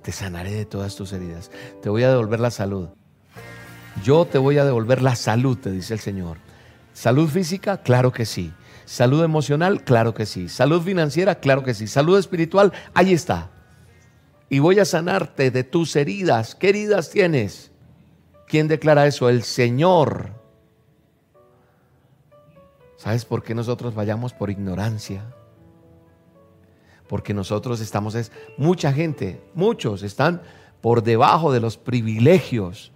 Te 0.02 0.10
sanaré 0.10 0.50
de 0.50 0.64
todas 0.64 0.96
tus 0.96 1.12
heridas. 1.12 1.52
Te 1.80 1.88
voy 1.88 2.02
a 2.02 2.10
devolver 2.10 2.40
la 2.40 2.50
salud. 2.50 2.88
Yo 4.02 4.24
te 4.24 4.38
voy 4.38 4.58
a 4.58 4.64
devolver 4.64 5.00
la 5.00 5.14
salud, 5.14 5.56
te 5.56 5.70
dice 5.70 5.94
el 5.94 6.00
Señor. 6.00 6.38
¿Salud 6.92 7.28
física? 7.28 7.78
Claro 7.78 8.12
que 8.12 8.26
sí. 8.26 8.52
¿Salud 8.84 9.22
emocional? 9.22 9.84
Claro 9.84 10.12
que 10.12 10.26
sí. 10.26 10.48
¿Salud 10.48 10.82
financiera? 10.82 11.36
Claro 11.36 11.62
que 11.62 11.72
sí. 11.72 11.86
¿Salud 11.86 12.18
espiritual? 12.18 12.72
Ahí 12.94 13.12
está 13.12 13.51
y 14.52 14.58
voy 14.58 14.78
a 14.78 14.84
sanarte 14.84 15.50
de 15.50 15.64
tus 15.64 15.96
heridas. 15.96 16.54
¿Qué 16.54 16.68
heridas 16.68 17.08
tienes? 17.08 17.70
¿Quién 18.46 18.68
declara 18.68 19.06
eso? 19.06 19.30
El 19.30 19.44
Señor. 19.44 20.28
¿Sabes 22.98 23.24
por 23.24 23.42
qué 23.42 23.54
nosotros 23.54 23.94
vayamos 23.94 24.34
por 24.34 24.50
ignorancia? 24.50 25.24
Porque 27.08 27.32
nosotros 27.32 27.80
estamos, 27.80 28.14
es 28.14 28.30
mucha 28.58 28.92
gente, 28.92 29.42
muchos 29.54 30.02
están 30.02 30.42
por 30.82 31.02
debajo 31.02 31.50
de 31.50 31.60
los 31.60 31.78
privilegios 31.78 32.92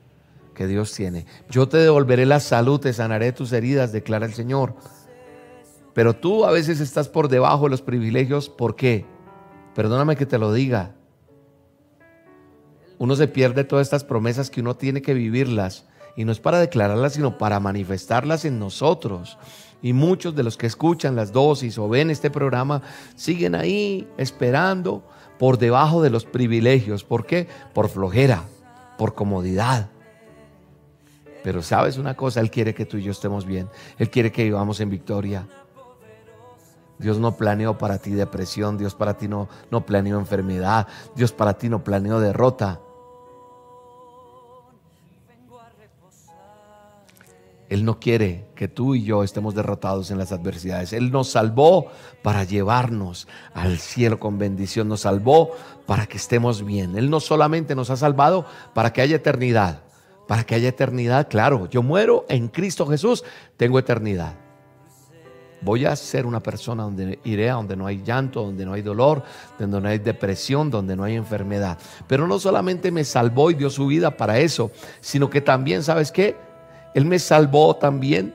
que 0.52 0.66
Dios 0.66 0.92
tiene. 0.92 1.24
Yo 1.48 1.70
te 1.70 1.78
devolveré 1.78 2.26
la 2.26 2.40
salud, 2.40 2.80
te 2.80 2.92
sanaré 2.92 3.32
tus 3.32 3.50
heridas, 3.54 3.92
declara 3.92 4.26
el 4.26 4.34
Señor. 4.34 4.74
Pero 5.94 6.14
tú 6.14 6.44
a 6.44 6.50
veces 6.50 6.80
estás 6.80 7.08
por 7.08 7.28
debajo 7.28 7.64
de 7.64 7.70
los 7.70 7.80
privilegios, 7.80 8.50
¿por 8.50 8.76
qué? 8.76 9.06
Perdóname 9.74 10.16
que 10.16 10.26
te 10.26 10.36
lo 10.36 10.52
diga, 10.52 10.95
uno 12.98 13.16
se 13.16 13.28
pierde 13.28 13.64
todas 13.64 13.86
estas 13.86 14.04
promesas 14.04 14.50
que 14.50 14.60
uno 14.60 14.76
tiene 14.76 15.02
que 15.02 15.14
vivirlas. 15.14 15.84
Y 16.16 16.24
no 16.24 16.32
es 16.32 16.40
para 16.40 16.58
declararlas, 16.58 17.12
sino 17.12 17.36
para 17.36 17.60
manifestarlas 17.60 18.44
en 18.44 18.58
nosotros. 18.58 19.38
Y 19.82 19.92
muchos 19.92 20.34
de 20.34 20.42
los 20.42 20.56
que 20.56 20.66
escuchan 20.66 21.14
las 21.14 21.32
dosis 21.32 21.76
o 21.78 21.88
ven 21.88 22.10
este 22.10 22.30
programa 22.30 22.82
siguen 23.14 23.54
ahí 23.54 24.08
esperando 24.16 25.04
por 25.38 25.58
debajo 25.58 26.02
de 26.02 26.10
los 26.10 26.24
privilegios. 26.24 27.04
¿Por 27.04 27.26
qué? 27.26 27.48
Por 27.74 27.90
flojera, 27.90 28.44
por 28.96 29.14
comodidad. 29.14 29.90
Pero 31.44 31.62
sabes 31.62 31.98
una 31.98 32.16
cosa, 32.16 32.40
Él 32.40 32.50
quiere 32.50 32.74
que 32.74 32.86
tú 32.86 32.96
y 32.96 33.02
yo 33.02 33.12
estemos 33.12 33.44
bien. 33.44 33.68
Él 33.98 34.10
quiere 34.10 34.32
que 34.32 34.44
vivamos 34.44 34.80
en 34.80 34.90
victoria. 34.90 35.46
Dios 36.98 37.18
no 37.18 37.36
planeó 37.36 37.76
para 37.76 37.98
ti 37.98 38.10
depresión, 38.10 38.78
Dios 38.78 38.94
para 38.94 39.18
ti 39.18 39.28
no, 39.28 39.48
no 39.70 39.84
planeó 39.84 40.18
enfermedad, 40.18 40.86
Dios 41.14 41.32
para 41.32 41.58
ti 41.58 41.68
no 41.68 41.84
planeó 41.84 42.20
derrota. 42.20 42.80
Él 47.68 47.84
no 47.84 47.98
quiere 47.98 48.46
que 48.54 48.68
tú 48.68 48.94
y 48.94 49.02
yo 49.02 49.24
estemos 49.24 49.54
derrotados 49.54 50.10
en 50.10 50.18
las 50.18 50.30
adversidades. 50.30 50.92
Él 50.92 51.10
nos 51.10 51.28
salvó 51.30 51.88
para 52.22 52.44
llevarnos 52.44 53.26
al 53.54 53.78
cielo 53.78 54.20
con 54.20 54.38
bendición. 54.38 54.88
Nos 54.88 55.00
salvó 55.00 55.50
para 55.84 56.06
que 56.06 56.16
estemos 56.16 56.64
bien. 56.64 56.96
Él 56.96 57.10
no 57.10 57.18
solamente 57.18 57.74
nos 57.74 57.90
ha 57.90 57.96
salvado 57.96 58.46
para 58.72 58.92
que 58.92 59.02
haya 59.02 59.16
eternidad. 59.16 59.82
Para 60.28 60.44
que 60.44 60.54
haya 60.54 60.68
eternidad, 60.68 61.28
claro, 61.28 61.68
yo 61.70 61.82
muero 61.82 62.24
en 62.28 62.48
Cristo 62.48 62.86
Jesús, 62.86 63.24
tengo 63.56 63.78
eternidad. 63.78 64.34
Voy 65.62 65.84
a 65.84 65.96
ser 65.96 66.26
una 66.26 66.40
persona 66.40 66.82
donde 66.82 67.18
iré 67.24 67.48
a 67.50 67.54
donde 67.54 67.76
no 67.76 67.86
hay 67.86 68.02
llanto, 68.02 68.42
donde 68.42 68.66
no 68.66 68.74
hay 68.74 68.82
dolor, 68.82 69.22
donde 69.58 69.80
no 69.80 69.88
hay 69.88 69.98
depresión, 69.98 70.70
donde 70.70 70.94
no 70.96 71.04
hay 71.04 71.14
enfermedad. 71.14 71.78
Pero 72.06 72.26
no 72.26 72.38
solamente 72.38 72.90
me 72.90 73.04
salvó 73.04 73.50
y 73.50 73.54
dio 73.54 73.70
su 73.70 73.86
vida 73.86 74.16
para 74.16 74.38
eso, 74.38 74.70
sino 75.00 75.30
que 75.30 75.40
también, 75.40 75.82
¿sabes 75.82 76.12
qué? 76.12 76.36
Él 76.96 77.04
me 77.04 77.18
salvó 77.18 77.76
también 77.76 78.32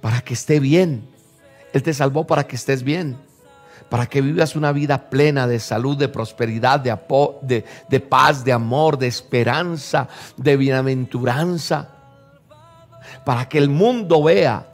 para 0.00 0.20
que 0.20 0.34
esté 0.34 0.60
bien. 0.60 1.10
Él 1.72 1.82
te 1.82 1.92
salvó 1.92 2.28
para 2.28 2.46
que 2.46 2.54
estés 2.54 2.84
bien, 2.84 3.16
para 3.88 4.06
que 4.06 4.20
vivas 4.20 4.54
una 4.54 4.70
vida 4.70 5.10
plena 5.10 5.48
de 5.48 5.58
salud, 5.58 5.98
de 5.98 6.06
prosperidad, 6.06 6.78
de, 6.78 8.00
paz, 8.00 8.44
de 8.44 8.52
amor, 8.52 8.98
de 8.98 9.08
esperanza, 9.08 10.06
de 10.36 10.56
bienaventuranza, 10.56 11.88
para 13.24 13.48
que 13.48 13.58
el 13.58 13.68
mundo 13.68 14.22
vea 14.22 14.68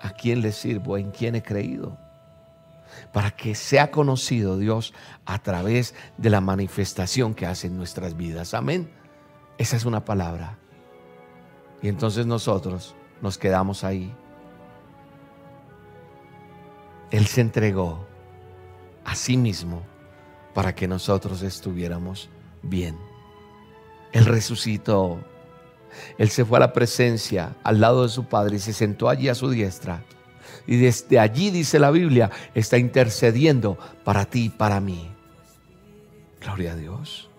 a 0.00 0.10
quién 0.10 0.40
le 0.40 0.50
sirvo, 0.50 0.98
en 0.98 1.12
quién 1.12 1.36
he 1.36 1.42
creído, 1.44 1.96
para 3.12 3.30
que 3.30 3.54
sea 3.54 3.92
conocido 3.92 4.58
Dios 4.58 4.92
a 5.24 5.38
través 5.38 5.94
de 6.16 6.30
la 6.30 6.40
manifestación 6.40 7.32
que 7.32 7.46
hace 7.46 7.68
en 7.68 7.76
nuestras 7.76 8.16
vidas. 8.16 8.54
Amén. 8.54 8.90
Esa 9.56 9.76
es 9.76 9.84
una 9.84 10.04
palabra. 10.04 10.58
Y 11.82 11.88
entonces 11.88 12.26
nosotros 12.26 12.94
nos 13.20 13.38
quedamos 13.38 13.84
ahí. 13.84 14.14
Él 17.10 17.26
se 17.26 17.40
entregó 17.40 18.06
a 19.04 19.14
sí 19.14 19.36
mismo 19.36 19.82
para 20.54 20.74
que 20.74 20.88
nosotros 20.88 21.42
estuviéramos 21.42 22.28
bien. 22.62 22.96
Él 24.12 24.24
resucitó. 24.24 25.18
Él 26.18 26.30
se 26.30 26.44
fue 26.44 26.58
a 26.58 26.60
la 26.60 26.72
presencia 26.72 27.56
al 27.62 27.80
lado 27.80 28.02
de 28.02 28.08
su 28.08 28.24
Padre 28.24 28.56
y 28.56 28.58
se 28.58 28.72
sentó 28.72 29.08
allí 29.08 29.28
a 29.28 29.34
su 29.34 29.50
diestra. 29.50 30.02
Y 30.66 30.76
desde 30.76 31.18
allí, 31.18 31.50
dice 31.50 31.78
la 31.78 31.90
Biblia, 31.90 32.30
está 32.54 32.78
intercediendo 32.78 33.78
para 34.04 34.24
ti 34.24 34.46
y 34.46 34.48
para 34.48 34.80
mí. 34.80 35.10
Gloria 36.40 36.72
a 36.72 36.76
Dios. 36.76 37.30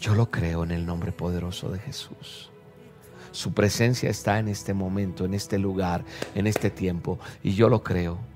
Yo 0.00 0.14
lo 0.14 0.30
creo 0.30 0.64
en 0.64 0.70
el 0.72 0.86
nombre 0.86 1.12
poderoso 1.12 1.70
de 1.70 1.78
Jesús. 1.78 2.49
Su 3.32 3.52
presencia 3.52 4.10
está 4.10 4.38
en 4.38 4.48
este 4.48 4.74
momento, 4.74 5.24
en 5.24 5.34
este 5.34 5.58
lugar, 5.58 6.04
en 6.34 6.46
este 6.46 6.70
tiempo. 6.70 7.18
Y 7.42 7.54
yo 7.54 7.68
lo 7.68 7.82
creo. 7.82 8.29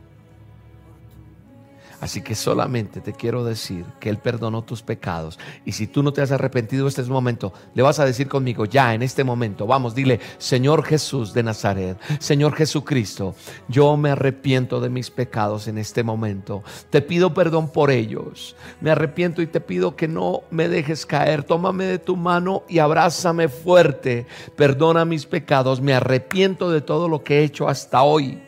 Así 2.05 2.21
que 2.21 2.35
solamente 2.35 3.01
te 3.01 3.15
quiero 3.15 3.45
decir 3.45 3.87
que 3.99 4.11
Él 4.11 4.19
perdonó 4.19 4.61
tus 4.61 4.83
pecados. 4.83 5.39
Y 5.65 5.73
si 5.73 5.87
tú 5.87 6.03
no 6.03 6.13
te 6.13 6.21
has 6.21 6.33
arrepentido, 6.33 6.87
este 6.87 7.01
es 7.01 7.09
momento. 7.09 7.55
Le 7.73 7.83
vas 7.83 7.99
a 7.99 8.05
decir 8.05 8.29
conmigo, 8.29 8.67
ya 8.67 8.93
en 8.93 9.03
este 9.03 9.25
momento, 9.25 9.67
vamos, 9.67 9.95
dile, 9.95 10.21
Señor 10.37 10.85
Jesús 10.85 11.33
de 11.33 11.43
Nazaret, 11.43 11.99
Señor 12.19 12.57
Jesucristo, 12.57 13.35
yo 13.69 13.97
me 13.97 14.11
arrepiento 14.11 14.83
de 14.83 14.91
mis 14.91 15.11
pecados 15.11 15.67
en 15.67 15.79
este 15.79 16.03
momento. 16.03 16.63
Te 16.91 17.01
pido 17.01 17.33
perdón 17.33 17.71
por 17.71 17.91
ellos. 17.91 18.55
Me 18.83 18.91
arrepiento 18.91 19.41
y 19.41 19.47
te 19.47 19.63
pido 19.63 19.97
que 19.97 20.07
no 20.07 20.43
me 20.51 20.69
dejes 20.69 21.07
caer. 21.07 21.45
Tómame 21.45 21.87
de 21.87 21.99
tu 21.99 22.17
mano 22.17 22.65
y 22.69 22.81
abrázame 22.81 23.49
fuerte. 23.49 24.27
Perdona 24.57 25.07
mis 25.07 25.25
pecados. 25.25 25.81
Me 25.81 25.95
arrepiento 25.95 26.71
de 26.71 26.83
todo 26.83 27.09
lo 27.09 27.25
que 27.25 27.39
he 27.39 27.45
hecho 27.45 27.67
hasta 27.67 28.03
hoy 28.03 28.44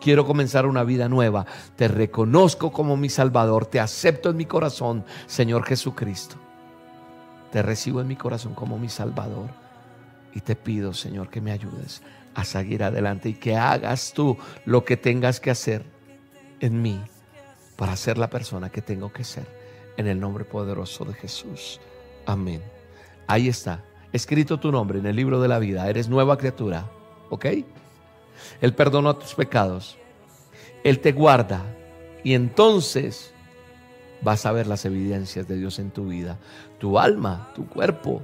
quiero 0.00 0.26
comenzar 0.26 0.66
una 0.66 0.82
vida 0.82 1.08
nueva. 1.08 1.46
Te 1.76 1.88
reconozco 1.88 2.72
como 2.72 2.96
mi 2.96 3.08
Salvador, 3.08 3.66
te 3.66 3.80
acepto 3.80 4.30
en 4.30 4.36
mi 4.36 4.46
corazón, 4.46 5.04
Señor 5.26 5.64
Jesucristo. 5.64 6.36
Te 7.52 7.62
recibo 7.62 8.00
en 8.00 8.08
mi 8.08 8.16
corazón 8.16 8.54
como 8.54 8.78
mi 8.78 8.88
Salvador 8.88 9.50
y 10.32 10.40
te 10.40 10.56
pido, 10.56 10.94
Señor, 10.94 11.30
que 11.30 11.40
me 11.40 11.52
ayudes 11.52 12.02
a 12.34 12.44
seguir 12.44 12.84
adelante 12.84 13.28
y 13.28 13.34
que 13.34 13.56
hagas 13.56 14.12
tú 14.12 14.36
lo 14.64 14.84
que 14.84 14.96
tengas 14.96 15.40
que 15.40 15.50
hacer 15.50 15.84
en 16.60 16.80
mí 16.80 17.00
para 17.76 17.96
ser 17.96 18.18
la 18.18 18.30
persona 18.30 18.70
que 18.70 18.82
tengo 18.82 19.12
que 19.12 19.24
ser. 19.24 19.60
En 19.96 20.06
el 20.06 20.18
nombre 20.18 20.44
poderoso 20.44 21.04
de 21.04 21.12
Jesús. 21.12 21.80
Amén. 22.24 22.62
Ahí 23.26 23.48
está, 23.48 23.82
escrito 24.12 24.58
tu 24.58 24.72
nombre 24.72 24.98
en 24.98 25.06
el 25.06 25.16
libro 25.16 25.40
de 25.40 25.48
la 25.48 25.58
vida. 25.58 25.88
Eres 25.90 26.08
nueva 26.08 26.38
criatura. 26.38 26.88
¿Ok? 27.28 27.46
Él 28.60 28.74
perdona 28.74 29.14
tus 29.14 29.34
pecados. 29.34 29.98
Él 30.84 31.00
te 31.00 31.12
guarda. 31.12 31.64
Y 32.22 32.34
entonces 32.34 33.32
vas 34.22 34.44
a 34.46 34.52
ver 34.52 34.66
las 34.66 34.84
evidencias 34.84 35.48
de 35.48 35.56
Dios 35.56 35.78
en 35.78 35.90
tu 35.90 36.08
vida. 36.08 36.38
Tu 36.78 36.98
alma, 36.98 37.50
tu 37.54 37.66
cuerpo, 37.66 38.22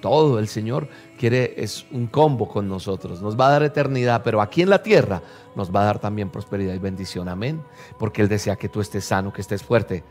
todo 0.00 0.38
el 0.38 0.48
Señor 0.48 0.88
quiere, 1.18 1.54
es 1.56 1.86
un 1.90 2.06
combo 2.06 2.48
con 2.48 2.68
nosotros. 2.68 3.20
Nos 3.20 3.38
va 3.38 3.48
a 3.48 3.52
dar 3.52 3.62
eternidad, 3.62 4.22
pero 4.24 4.40
aquí 4.40 4.62
en 4.62 4.70
la 4.70 4.82
tierra 4.82 5.22
nos 5.56 5.74
va 5.74 5.82
a 5.82 5.86
dar 5.86 5.98
también 5.98 6.30
prosperidad 6.30 6.74
y 6.74 6.78
bendición. 6.78 7.28
Amén. 7.28 7.62
Porque 7.98 8.22
Él 8.22 8.28
desea 8.28 8.56
que 8.56 8.68
tú 8.68 8.80
estés 8.80 9.04
sano, 9.04 9.32
que 9.32 9.40
estés 9.40 9.62
fuerte, 9.62 10.04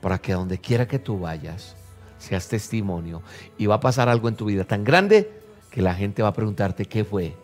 para 0.00 0.18
que 0.18 0.32
donde 0.32 0.58
quiera 0.58 0.86
que 0.86 0.98
tú 0.98 1.18
vayas, 1.18 1.76
seas 2.18 2.48
testimonio. 2.48 3.22
Y 3.58 3.66
va 3.66 3.76
a 3.76 3.80
pasar 3.80 4.08
algo 4.08 4.28
en 4.28 4.36
tu 4.36 4.46
vida 4.46 4.64
tan 4.64 4.84
grande 4.84 5.30
que 5.70 5.82
la 5.82 5.94
gente 5.94 6.22
va 6.22 6.28
a 6.28 6.34
preguntarte 6.34 6.86
qué 6.86 7.04
fue 7.04 7.34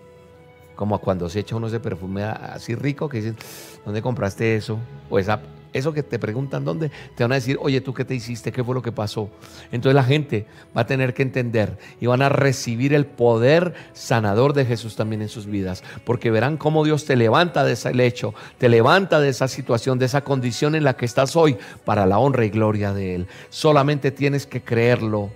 como 0.75 0.99
cuando 0.99 1.29
se 1.29 1.41
echa 1.41 1.57
uno 1.57 1.67
ese 1.67 1.81
perfume 1.81 2.25
así 2.25 2.75
rico 2.75 3.09
que 3.09 3.19
dicen, 3.19 3.37
¿dónde 3.85 4.03
compraste 4.03 4.57
eso? 4.57 4.79
O 5.11 5.19
esa, 5.19 5.41
eso 5.73 5.93
que 5.93 6.03
te 6.03 6.19
preguntan 6.19 6.65
dónde, 6.65 6.91
te 7.15 7.25
van 7.25 7.33
a 7.33 7.37
decir, 7.37 7.59
oye, 7.61 7.81
¿tú 7.81 7.95
qué 7.95 8.05
te 8.05 8.15
hiciste? 8.15 8.53
¿Qué 8.53 8.63
fue 8.63 8.75
lo 8.75 8.83
que 8.83 8.93
pasó? 8.93 9.31
Entonces 9.71 9.95
la 9.95 10.05
gente 10.05 10.47
va 10.77 10.83
a 10.83 10.87
tener 10.87 11.15
que 11.15 11.23
entender 11.23 11.79
y 12.01 12.07
van 12.07 12.23
a 12.23 12.29
recibir 12.29 12.95
el 12.95 13.07
poder 13.07 13.75
sanador 13.93 14.53
de 14.53 14.65
Jesús 14.65 14.97
también 14.97 15.23
en 15.23 15.29
sus 15.29 15.47
vidas, 15.47 15.83
porque 16.05 16.31
verán 16.31 16.57
cómo 16.57 16.85
Dios 16.85 17.05
te 17.05 17.17
levanta 17.17 17.65
de 17.65 17.73
ese 17.73 17.95
lecho, 17.95 18.35
te 18.59 18.69
levanta 18.69 19.21
de 19.21 19.29
esa 19.29 19.49
situación, 19.49 19.99
de 19.99 20.07
esa 20.07 20.23
condición 20.23 20.75
en 20.75 20.85
la 20.85 20.97
que 20.97 21.05
estás 21.07 21.37
hoy, 21.37 21.57
para 21.85 22.07
la 22.07 22.19
honra 22.19 22.45
y 22.45 22.51
gloria 22.51 22.93
de 22.93 23.15
Él. 23.15 23.27
Solamente 23.51 24.11
tienes 24.11 24.47
que 24.47 24.63
creerlo 24.63 25.31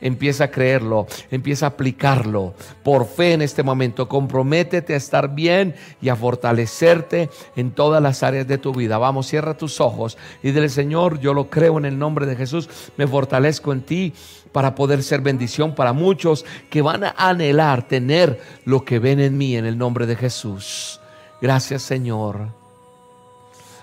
Empieza 0.00 0.44
a 0.44 0.50
creerlo, 0.50 1.06
empieza 1.30 1.66
a 1.66 1.68
aplicarlo 1.70 2.54
por 2.82 3.06
fe 3.06 3.32
en 3.32 3.42
este 3.42 3.62
momento. 3.62 4.08
Comprométete 4.08 4.94
a 4.94 4.98
estar 4.98 5.34
bien 5.34 5.74
y 6.02 6.10
a 6.10 6.16
fortalecerte 6.16 7.30
en 7.56 7.70
todas 7.70 8.02
las 8.02 8.22
áreas 8.22 8.46
de 8.46 8.58
tu 8.58 8.72
vida. 8.72 8.98
Vamos, 8.98 9.26
cierra 9.26 9.56
tus 9.56 9.80
ojos 9.80 10.18
y 10.42 10.50
dile, 10.50 10.68
Señor, 10.68 11.18
yo 11.18 11.32
lo 11.32 11.48
creo 11.48 11.78
en 11.78 11.86
el 11.86 11.98
nombre 11.98 12.26
de 12.26 12.36
Jesús, 12.36 12.68
me 12.96 13.06
fortalezco 13.06 13.72
en 13.72 13.82
ti 13.82 14.12
para 14.52 14.74
poder 14.74 15.02
ser 15.02 15.20
bendición 15.20 15.74
para 15.74 15.92
muchos 15.92 16.44
que 16.70 16.82
van 16.82 17.04
a 17.04 17.14
anhelar 17.16 17.88
tener 17.88 18.40
lo 18.64 18.84
que 18.84 18.98
ven 18.98 19.20
en 19.20 19.36
mí 19.36 19.56
en 19.56 19.66
el 19.66 19.76
nombre 19.78 20.06
de 20.06 20.16
Jesús. 20.16 21.00
Gracias, 21.40 21.82
Señor. 21.82 22.48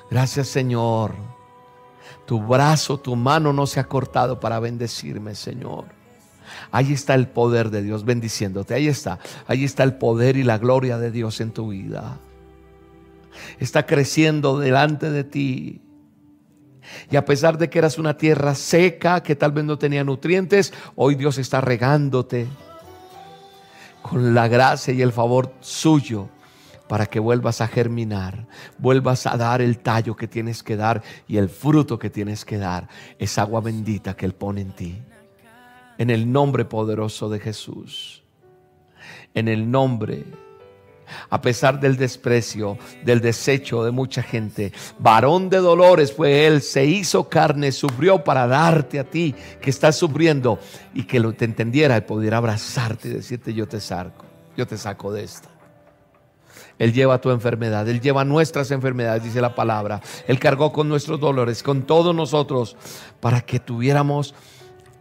Gracias, 0.10 0.48
Señor. 0.48 1.14
Tu 2.26 2.40
brazo, 2.42 3.00
tu 3.00 3.16
mano 3.16 3.52
no 3.52 3.68
se 3.68 3.80
ha 3.80 3.88
cortado 3.88 4.40
para 4.40 4.60
bendecirme, 4.60 5.36
Señor. 5.36 5.86
Ahí 6.74 6.92
está 6.92 7.14
el 7.14 7.28
poder 7.28 7.70
de 7.70 7.84
Dios 7.84 8.04
bendiciéndote. 8.04 8.74
Ahí 8.74 8.88
está. 8.88 9.20
Ahí 9.46 9.64
está 9.64 9.84
el 9.84 9.94
poder 9.94 10.38
y 10.38 10.44
la 10.44 10.58
gloria 10.58 10.98
de 10.98 11.12
Dios 11.12 11.40
en 11.40 11.52
tu 11.52 11.70
vida. 11.70 12.18
Está 13.60 13.86
creciendo 13.86 14.58
delante 14.58 15.12
de 15.12 15.24
ti. 15.24 15.82
Y 17.12 17.16
a 17.16 17.26
pesar 17.26 17.60
de 17.60 17.70
que 17.70 17.78
eras 17.78 18.00
una 18.00 18.18
tierra 18.18 18.56
seca, 18.56 19.22
que 19.22 19.36
tal 19.36 19.52
vez 19.52 19.64
no 19.66 19.78
tenía 19.78 20.04
nutrientes, 20.04 20.74
hoy 20.96 21.14
Dios 21.14 21.38
está 21.38 21.62
regándote 21.62 22.48
con 24.02 24.34
la 24.34 24.48
gracia 24.48 24.96
y 24.96 25.04
el 25.04 25.12
favor 25.12 25.54
suyo 25.60 26.28
para 26.90 27.06
que 27.06 27.20
vuelvas 27.20 27.62
a 27.62 27.68
germinar, 27.68 28.48
vuelvas 28.80 29.28
a 29.28 29.38
dar 29.38 29.62
el 29.62 29.78
tallo 29.78 30.16
que 30.16 30.28
tienes 30.28 30.64
que 30.64 30.76
dar 30.76 31.04
y 31.28 31.38
el 31.38 31.50
fruto 31.50 32.00
que 32.00 32.10
tienes 32.10 32.44
que 32.44 32.58
dar. 32.58 32.90
Es 33.20 33.38
agua 33.38 33.62
bendita 33.62 34.16
que 34.16 34.26
Él 34.26 34.34
pone 34.34 34.62
en 34.62 34.72
ti 34.72 35.04
en 35.98 36.10
el 36.10 36.32
nombre 36.32 36.66
poderoso 36.66 37.30
de 37.30 37.40
Jesús. 37.40 38.24
En 39.34 39.48
el 39.48 39.70
nombre 39.70 40.26
a 41.30 41.42
pesar 41.42 41.80
del 41.80 41.98
desprecio, 41.98 42.78
del 43.04 43.22
desecho 43.22 43.84
de 43.84 43.92
mucha 43.92 44.24
gente. 44.24 44.72
Varón 45.00 45.50
de 45.50 45.58
dolores 45.58 46.14
fue 46.14 46.46
él, 46.46 46.62
se 46.62 46.86
hizo 46.86 47.30
carne, 47.30 47.72
sufrió 47.72 48.24
para 48.24 48.48
darte 48.48 49.00
a 49.00 49.04
ti 49.04 49.36
que 49.62 49.70
estás 49.70 49.96
sufriendo 49.96 50.60
y 50.94 51.04
que 51.04 51.20
lo 51.20 51.34
te 51.34 51.46
entendiera 51.46 51.98
y 51.98 52.02
pudiera 52.02 52.38
abrazarte 52.38 53.10
y 53.10 53.12
decirte 53.12 53.54
yo 53.54 53.68
te 53.68 53.80
saco, 53.80 54.26
yo 54.58 54.68
te 54.68 54.78
saco 54.78 55.12
de 55.12 55.24
esta. 55.24 55.50
Él 56.80 56.92
lleva 56.92 57.22
tu 57.22 57.30
enfermedad, 57.30 57.88
Él 57.88 58.02
lleva 58.02 58.26
nuestras 58.26 58.72
enfermedades, 58.72 59.24
dice 59.24 59.42
la 59.42 59.54
palabra. 59.54 60.02
Él 60.28 60.40
cargó 60.40 60.74
con 60.74 60.90
nuestros 60.90 61.20
dolores, 61.20 61.62
con 61.62 61.84
todos 61.84 62.16
nosotros, 62.16 62.76
para 63.20 63.42
que 63.42 63.60
tuviéramos 63.60 64.34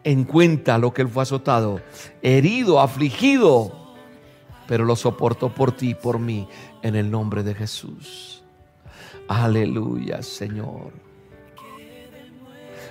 en 0.05 0.25
cuenta 0.25 0.79
lo 0.79 0.93
que 0.93 1.03
Él 1.03 1.09
fue 1.09 1.23
azotado, 1.23 1.81
herido, 2.23 2.81
afligido, 2.81 3.73
pero 4.67 4.85
lo 4.85 4.97
soportó 4.97 5.55
por 5.55 5.73
ti 5.73 5.91
y 5.91 5.95
por 5.95 6.19
mí, 6.19 6.49
en 6.83 6.97
el 6.97 7.11
nombre 7.11 7.43
de 7.43 7.55
Jesús. 7.55 8.43
Aleluya, 9.29 10.23
Señor. 10.23 10.93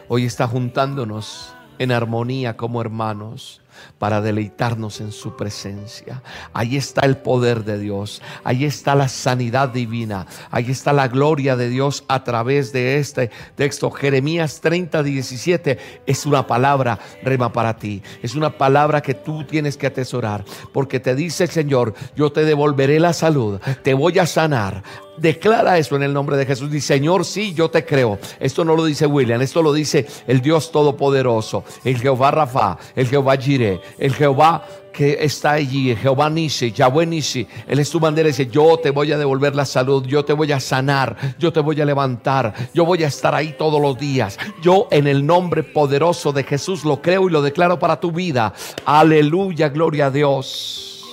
Hoy 0.08 0.26
está 0.26 0.48
juntándonos 0.48 1.54
en 1.80 1.92
armonía 1.92 2.58
como 2.58 2.82
hermanos 2.82 3.61
para 3.98 4.22
deleitarnos 4.22 5.02
en 5.02 5.12
su 5.12 5.36
presencia. 5.36 6.22
Ahí 6.54 6.78
está 6.78 7.06
el 7.06 7.18
poder 7.18 7.64
de 7.64 7.80
Dios, 7.80 8.22
ahí 8.44 8.66
está 8.66 8.96
la 8.96 9.08
sanidad 9.08 9.70
divina, 9.70 10.28
ahí 10.50 10.72
está 10.72 10.94
la 10.94 11.08
gloria 11.08 11.56
de 11.56 11.70
Dios 11.70 12.04
a 12.08 12.24
través 12.24 12.72
de 12.72 12.98
este 12.98 13.32
texto. 13.56 13.92
Jeremías 13.92 14.62
30, 14.62 15.04
17 15.04 15.78
es 16.06 16.26
una 16.26 16.48
palabra 16.48 17.00
rema 17.24 17.52
para 17.52 17.78
ti, 17.78 18.02
es 18.22 18.36
una 18.36 18.58
palabra 18.58 19.02
que 19.02 19.14
tú 19.14 19.44
tienes 19.46 19.78
que 19.78 19.88
atesorar, 19.88 20.44
porque 20.74 21.00
te 21.00 21.16
dice 21.16 21.44
el 21.44 21.50
Señor, 21.50 21.94
yo 22.16 22.32
te 22.32 22.46
devolveré 22.46 23.00
la 23.00 23.14
salud, 23.14 23.60
te 23.84 23.94
voy 23.94 24.20
a 24.20 24.26
sanar, 24.26 24.84
Declara 25.22 25.78
eso 25.78 25.96
en 25.96 26.02
el 26.02 26.14
nombre 26.14 26.36
de 26.36 26.48
Jesús. 26.48 26.72
Dice, 26.72 26.96
Señor, 26.96 27.26
sí, 27.26 27.54
yo 27.54 27.70
te 27.70 27.86
creo. 27.86 28.18
Esto 28.40 28.66
no 28.66 28.76
lo 28.76 28.86
dice 28.86 29.06
William, 29.06 29.40
esto 29.42 29.62
lo 29.62 29.72
dice 29.72 30.08
el 30.26 30.42
Dios 30.42 30.72
Todopoderoso, 30.72 31.64
el 31.84 32.00
Jehová 32.00 32.32
Rafa, 32.32 32.78
el 32.96 33.08
Jehová 33.08 33.38
Jireh, 33.38 33.71
el 33.98 34.14
Jehová 34.14 34.66
que 34.92 35.24
está 35.24 35.52
allí, 35.52 35.96
Jehová 35.96 36.30
Nisi, 36.30 36.72
Yahweh 36.72 37.06
Nisi. 37.06 37.48
Él 37.68 37.80
es 37.80 37.90
tu 37.90 38.00
bandera 38.00 38.28
y 38.28 38.32
dice, 38.32 38.48
yo 38.48 38.78
te 38.78 38.90
voy 38.90 39.12
a 39.12 39.18
devolver 39.18 39.56
la 39.56 39.66
salud, 39.66 40.06
yo 40.06 40.26
te 40.26 40.34
voy 40.34 40.52
a 40.52 40.60
sanar, 40.60 41.16
yo 41.40 41.54
te 41.54 41.60
voy 41.60 41.80
a 41.80 41.86
levantar, 41.86 42.54
yo 42.74 42.86
voy 42.86 43.04
a 43.04 43.08
estar 43.08 43.34
ahí 43.34 43.56
todos 43.58 43.82
los 43.82 43.98
días. 43.98 44.38
Yo 44.62 44.88
en 44.92 45.08
el 45.08 45.26
nombre 45.26 45.64
poderoso 45.64 46.34
de 46.34 46.44
Jesús 46.44 46.84
lo 46.84 47.02
creo 47.02 47.28
y 47.30 47.32
lo 47.32 47.42
declaro 47.42 47.80
para 47.80 48.00
tu 48.00 48.12
vida. 48.12 48.54
Aleluya, 48.86 49.70
gloria 49.70 50.08
a 50.08 50.12
Dios. 50.12 51.06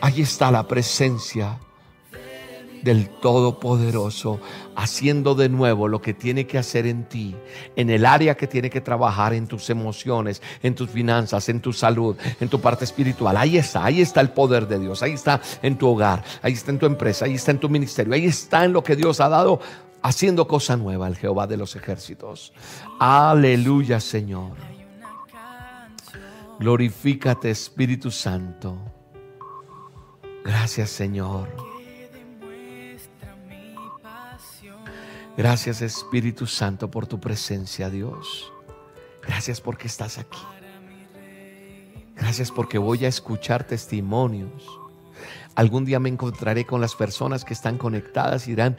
Ahí 0.00 0.20
está 0.20 0.50
la 0.50 0.66
presencia 0.66 1.58
del 2.84 3.08
Todopoderoso, 3.08 4.38
haciendo 4.76 5.34
de 5.34 5.48
nuevo 5.48 5.88
lo 5.88 6.02
que 6.02 6.12
tiene 6.12 6.46
que 6.46 6.58
hacer 6.58 6.86
en 6.86 7.04
ti, 7.04 7.34
en 7.74 7.88
el 7.88 8.04
área 8.04 8.36
que 8.36 8.46
tiene 8.46 8.68
que 8.68 8.82
trabajar, 8.82 9.32
en 9.32 9.46
tus 9.46 9.70
emociones, 9.70 10.42
en 10.62 10.74
tus 10.74 10.90
finanzas, 10.90 11.48
en 11.48 11.60
tu 11.60 11.72
salud, 11.72 12.16
en 12.38 12.48
tu 12.48 12.60
parte 12.60 12.84
espiritual. 12.84 13.38
Ahí 13.38 13.56
está, 13.56 13.86
ahí 13.86 14.02
está 14.02 14.20
el 14.20 14.30
poder 14.30 14.68
de 14.68 14.78
Dios, 14.78 15.02
ahí 15.02 15.12
está 15.12 15.40
en 15.62 15.78
tu 15.78 15.88
hogar, 15.88 16.22
ahí 16.42 16.52
está 16.52 16.70
en 16.72 16.78
tu 16.78 16.84
empresa, 16.84 17.24
ahí 17.24 17.34
está 17.34 17.52
en 17.52 17.58
tu 17.58 17.70
ministerio, 17.70 18.12
ahí 18.12 18.26
está 18.26 18.66
en 18.66 18.74
lo 18.74 18.84
que 18.84 18.96
Dios 18.96 19.18
ha 19.20 19.30
dado, 19.30 19.60
haciendo 20.02 20.46
cosa 20.46 20.76
nueva 20.76 21.08
el 21.08 21.16
Jehová 21.16 21.46
de 21.46 21.56
los 21.56 21.74
ejércitos. 21.76 22.52
Aleluya, 23.00 23.98
Señor. 23.98 24.52
Glorifícate, 26.60 27.50
Espíritu 27.50 28.10
Santo. 28.10 28.76
Gracias, 30.44 30.90
Señor. 30.90 31.73
Gracias 35.36 35.82
Espíritu 35.82 36.46
Santo 36.46 36.90
por 36.90 37.08
tu 37.08 37.18
presencia, 37.20 37.90
Dios. 37.90 38.52
Gracias 39.26 39.60
porque 39.60 39.88
estás 39.88 40.18
aquí. 40.18 40.38
Gracias 42.14 42.52
porque 42.52 42.78
voy 42.78 43.04
a 43.04 43.08
escuchar 43.08 43.64
testimonios. 43.64 44.80
Algún 45.56 45.84
día 45.84 45.98
me 45.98 46.08
encontraré 46.08 46.64
con 46.64 46.80
las 46.80 46.94
personas 46.94 47.44
que 47.44 47.52
están 47.52 47.78
conectadas 47.78 48.46
y 48.46 48.50
dirán, 48.50 48.76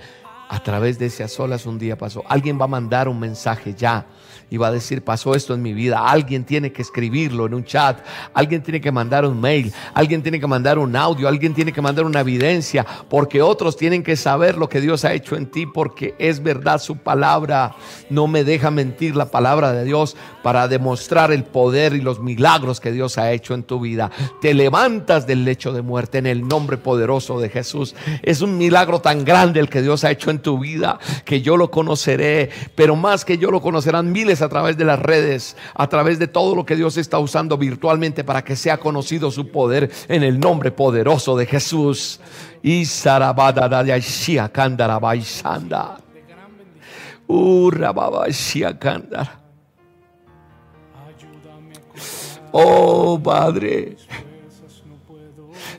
a 0.49 0.61
través 0.61 0.99
de 0.99 1.07
esas 1.07 1.39
olas 1.39 1.65
un 1.65 1.79
día 1.79 1.97
pasó. 1.97 2.23
Alguien 2.27 2.59
va 2.59 2.65
a 2.65 2.69
mandar 2.69 3.07
un 3.07 3.19
mensaje 3.19 3.73
ya 3.73 4.05
y 4.49 4.57
va 4.57 4.67
a 4.67 4.71
decir, 4.71 5.03
pasó 5.03 5.33
esto 5.35 5.53
en 5.53 5.61
mi 5.61 5.73
vida. 5.73 6.07
Alguien 6.07 6.43
tiene 6.43 6.71
que 6.71 6.81
escribirlo 6.81 7.45
en 7.45 7.53
un 7.53 7.65
chat, 7.65 7.99
alguien 8.33 8.61
tiene 8.61 8.79
que 8.79 8.91
mandar 8.91 9.25
un 9.25 9.39
mail, 9.39 9.73
alguien 9.93 10.21
tiene 10.21 10.39
que 10.39 10.47
mandar 10.47 10.77
un 10.77 10.95
audio, 10.95 11.27
alguien 11.27 11.53
tiene 11.53 11.71
que 11.71 11.81
mandar 11.81 12.05
una 12.05 12.19
evidencia, 12.19 12.85
porque 13.09 13.41
otros 13.41 13.75
tienen 13.75 14.03
que 14.03 14.15
saber 14.15 14.57
lo 14.57 14.69
que 14.69 14.81
Dios 14.81 15.03
ha 15.05 15.13
hecho 15.13 15.35
en 15.35 15.47
ti, 15.47 15.65
porque 15.65 16.15
es 16.19 16.41
verdad 16.43 16.79
su 16.79 16.97
palabra. 16.97 17.75
No 18.09 18.27
me 18.27 18.43
deja 18.43 18.71
mentir 18.71 19.15
la 19.15 19.31
palabra 19.31 19.71
de 19.71 19.83
Dios 19.83 20.15
para 20.43 20.67
demostrar 20.67 21.31
el 21.31 21.43
poder 21.43 21.93
y 21.93 22.01
los 22.01 22.19
milagros 22.19 22.79
que 22.79 22.91
Dios 22.91 23.17
ha 23.17 23.31
hecho 23.31 23.53
en 23.53 23.63
tu 23.63 23.79
vida. 23.79 24.11
Te 24.41 24.53
levantas 24.53 25.25
del 25.25 25.43
lecho 25.43 25.73
de 25.73 25.81
muerte 25.81 26.19
en 26.19 26.27
el 26.27 26.47
nombre 26.47 26.77
poderoso 26.77 27.39
de 27.39 27.49
Jesús. 27.49 27.95
Es 28.21 28.41
un 28.41 28.57
milagro 28.57 29.01
tan 29.01 29.25
grande 29.25 29.59
el 29.59 29.69
que 29.69 29.81
Dios 29.81 30.03
ha 30.03 30.11
hecho 30.11 30.29
en 30.29 30.34
tu 30.39 30.59
vida 30.59 30.99
que 31.23 31.41
yo 31.41 31.57
lo 31.57 31.71
conoceré, 31.71 32.49
pero 32.75 32.95
más 32.95 33.25
que 33.25 33.37
yo 33.37 33.51
lo 33.51 33.61
conocerán 33.61 34.11
miles 34.11 34.41
a 34.41 34.49
través 34.49 34.77
de 34.77 34.85
las 34.85 34.99
redes, 34.99 35.57
a 35.73 35.87
través 35.87 36.19
de 36.19 36.27
todo 36.27 36.55
lo 36.55 36.65
que 36.65 36.75
Dios 36.75 36.97
está 36.97 37.19
usando 37.19 37.57
virtualmente 37.57 38.23
para 38.23 38.43
que 38.43 38.55
sea 38.55 38.77
conocido 38.77 39.31
su 39.31 39.49
poder 39.49 39.91
en 40.07 40.23
el 40.23 40.39
nombre 40.39 40.71
poderoso 40.71 41.35
de 41.37 41.45
Jesús. 41.45 42.19
Y 42.61 42.85
Oh 52.51 53.19
Padre, 53.21 53.97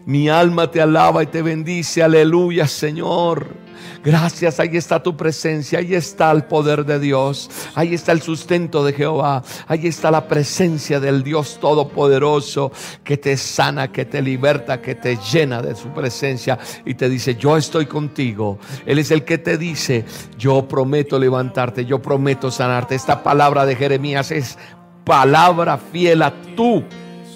mi 0.04 0.28
alma 0.28 0.70
te 0.70 0.80
alaba 0.80 1.22
y 1.22 1.26
te 1.26 1.42
bendice, 1.42 2.02
aleluya 2.02 2.66
Señor. 2.66 3.66
Gracias, 4.07 4.61
ahí 4.61 4.76
está 4.76 5.02
tu 5.02 5.16
presencia, 5.16 5.80
ahí 5.80 5.92
está 5.92 6.30
el 6.30 6.44
poder 6.44 6.84
de 6.84 7.00
Dios, 7.00 7.50
ahí 7.74 7.92
está 7.92 8.12
el 8.12 8.22
sustento 8.22 8.84
de 8.84 8.92
Jehová, 8.92 9.42
ahí 9.66 9.88
está 9.88 10.12
la 10.12 10.28
presencia 10.28 11.00
del 11.00 11.24
Dios 11.24 11.59
Todopoderoso 11.61 12.70
que 13.02 13.16
te 13.16 13.36
sana, 13.36 13.90
que 13.90 14.04
te 14.04 14.22
liberta, 14.22 14.80
que 14.80 14.94
te 14.94 15.16
llena 15.16 15.61
de 15.61 15.74
su 15.74 15.88
presencia 15.88 16.57
y 16.84 16.94
te 16.94 17.09
dice, 17.09 17.34
yo 17.34 17.57
estoy 17.57 17.86
contigo. 17.86 18.61
Él 18.86 19.00
es 19.00 19.11
el 19.11 19.24
que 19.24 19.38
te 19.38 19.59
dice, 19.59 20.04
yo 20.38 20.68
prometo 20.68 21.18
levantarte, 21.18 21.84
yo 21.84 22.00
prometo 22.00 22.52
sanarte. 22.52 22.94
Esta 22.94 23.24
palabra 23.24 23.66
de 23.66 23.74
Jeremías 23.74 24.30
es 24.30 24.57
palabra 25.04 25.78
fiel 25.78 26.22
a 26.22 26.32
tú 26.54 26.84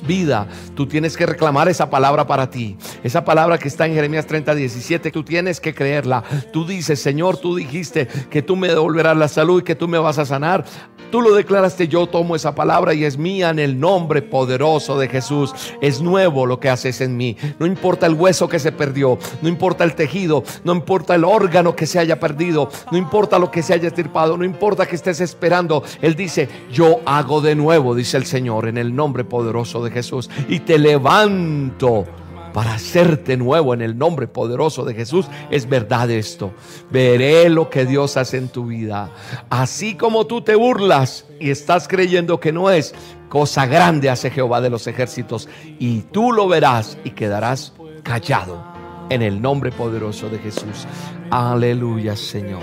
vida. 0.06 0.46
Tú 0.74 0.86
tienes 0.86 1.16
que 1.16 1.26
reclamar 1.26 1.68
esa 1.68 1.90
palabra 1.90 2.26
para 2.26 2.50
ti. 2.50 2.76
Esa 3.02 3.24
palabra 3.24 3.58
que 3.58 3.68
está 3.68 3.86
en 3.86 3.94
Jeremías 3.94 4.26
30, 4.26 4.54
17, 4.54 5.10
tú 5.10 5.22
tienes 5.22 5.60
que 5.60 5.74
creerla. 5.74 6.22
Tú 6.52 6.66
dices, 6.66 7.00
Señor, 7.00 7.36
tú 7.38 7.56
dijiste 7.56 8.08
que 8.30 8.42
tú 8.42 8.56
me 8.56 8.68
devolverás 8.68 9.16
la 9.16 9.28
salud 9.28 9.60
y 9.60 9.64
que 9.64 9.74
tú 9.74 9.88
me 9.88 9.98
vas 9.98 10.18
a 10.18 10.26
sanar. 10.26 10.64
Tú 11.10 11.20
lo 11.22 11.34
declaraste, 11.34 11.88
yo 11.88 12.06
tomo 12.06 12.36
esa 12.36 12.54
palabra 12.54 12.94
y 12.94 13.04
es 13.04 13.18
mía 13.18 13.50
en 13.50 13.58
el 13.58 13.80
nombre 13.80 14.22
poderoso 14.22 14.96
de 14.96 15.08
Jesús. 15.08 15.52
Es 15.80 16.00
nuevo 16.00 16.46
lo 16.46 16.60
que 16.60 16.68
haces 16.68 17.00
en 17.00 17.16
mí. 17.16 17.36
No 17.58 17.66
importa 17.66 18.06
el 18.06 18.14
hueso 18.14 18.48
que 18.48 18.60
se 18.60 18.70
perdió, 18.70 19.18
no 19.42 19.48
importa 19.48 19.82
el 19.82 19.96
tejido, 19.96 20.44
no 20.62 20.72
importa 20.72 21.16
el 21.16 21.24
órgano 21.24 21.74
que 21.74 21.86
se 21.86 21.98
haya 21.98 22.20
perdido, 22.20 22.70
no 22.92 22.98
importa 22.98 23.40
lo 23.40 23.50
que 23.50 23.62
se 23.62 23.74
haya 23.74 23.88
estirpado, 23.88 24.36
no 24.36 24.44
importa 24.44 24.86
que 24.86 24.94
estés 24.94 25.20
esperando. 25.20 25.82
Él 26.00 26.14
dice, 26.14 26.48
yo 26.70 27.00
hago 27.06 27.40
de 27.40 27.56
nuevo, 27.56 27.96
dice 27.96 28.16
el 28.16 28.26
Señor, 28.26 28.68
en 28.68 28.78
el 28.78 28.94
nombre 28.94 29.24
poderoso 29.24 29.82
de 29.82 29.89
Jesús. 29.90 30.30
Y 30.48 30.60
te 30.60 30.78
levanto 30.78 32.06
para 32.52 32.74
hacerte 32.74 33.36
nuevo 33.36 33.74
en 33.74 33.82
el 33.82 33.96
nombre 33.96 34.28
poderoso 34.28 34.84
de 34.84 34.94
Jesús. 34.94 35.26
Es 35.50 35.68
verdad 35.68 36.10
esto. 36.10 36.52
Veré 36.90 37.48
lo 37.48 37.70
que 37.70 37.86
Dios 37.86 38.16
hace 38.16 38.38
en 38.38 38.48
tu 38.48 38.66
vida. 38.66 39.10
Así 39.48 39.94
como 39.94 40.26
tú 40.26 40.42
te 40.42 40.54
burlas 40.54 41.26
y 41.38 41.50
estás 41.50 41.88
creyendo 41.88 42.40
que 42.40 42.52
no 42.52 42.70
es, 42.70 42.94
cosa 43.28 43.66
grande 43.66 44.10
hace 44.10 44.30
Jehová 44.30 44.60
de 44.60 44.70
los 44.70 44.86
ejércitos. 44.86 45.48
Y 45.78 46.00
tú 46.12 46.32
lo 46.32 46.48
verás 46.48 46.98
y 47.04 47.10
quedarás 47.10 47.72
callado 48.02 48.64
en 49.10 49.22
el 49.22 49.40
nombre 49.40 49.72
poderoso 49.72 50.28
de 50.28 50.38
Jesús. 50.38 50.86
Aleluya, 51.30 52.16
Señor. 52.16 52.62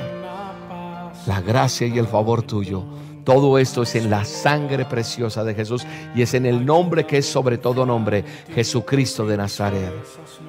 La 1.25 1.41
gracia 1.41 1.87
y 1.87 1.97
el 1.97 2.07
favor 2.07 2.41
tuyo 2.43 2.85
todo 3.27 3.57
esto 3.57 3.83
es 3.83 3.93
en 3.95 4.09
la 4.09 4.23
sangre 4.23 4.85
preciosa 4.85 5.43
de 5.43 5.53
Jesús 5.53 5.85
y 6.15 6.21
es 6.21 6.33
en 6.33 6.45
el 6.45 6.65
nombre 6.65 7.05
que 7.05 7.17
es 7.17 7.25
sobre 7.25 7.57
todo 7.57 7.85
nombre, 7.85 8.23
Jesucristo 8.55 9.25
de 9.25 9.35
Nazaret. 9.35 9.91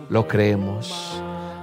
Lo 0.09 0.29
creemos. 0.29 1.21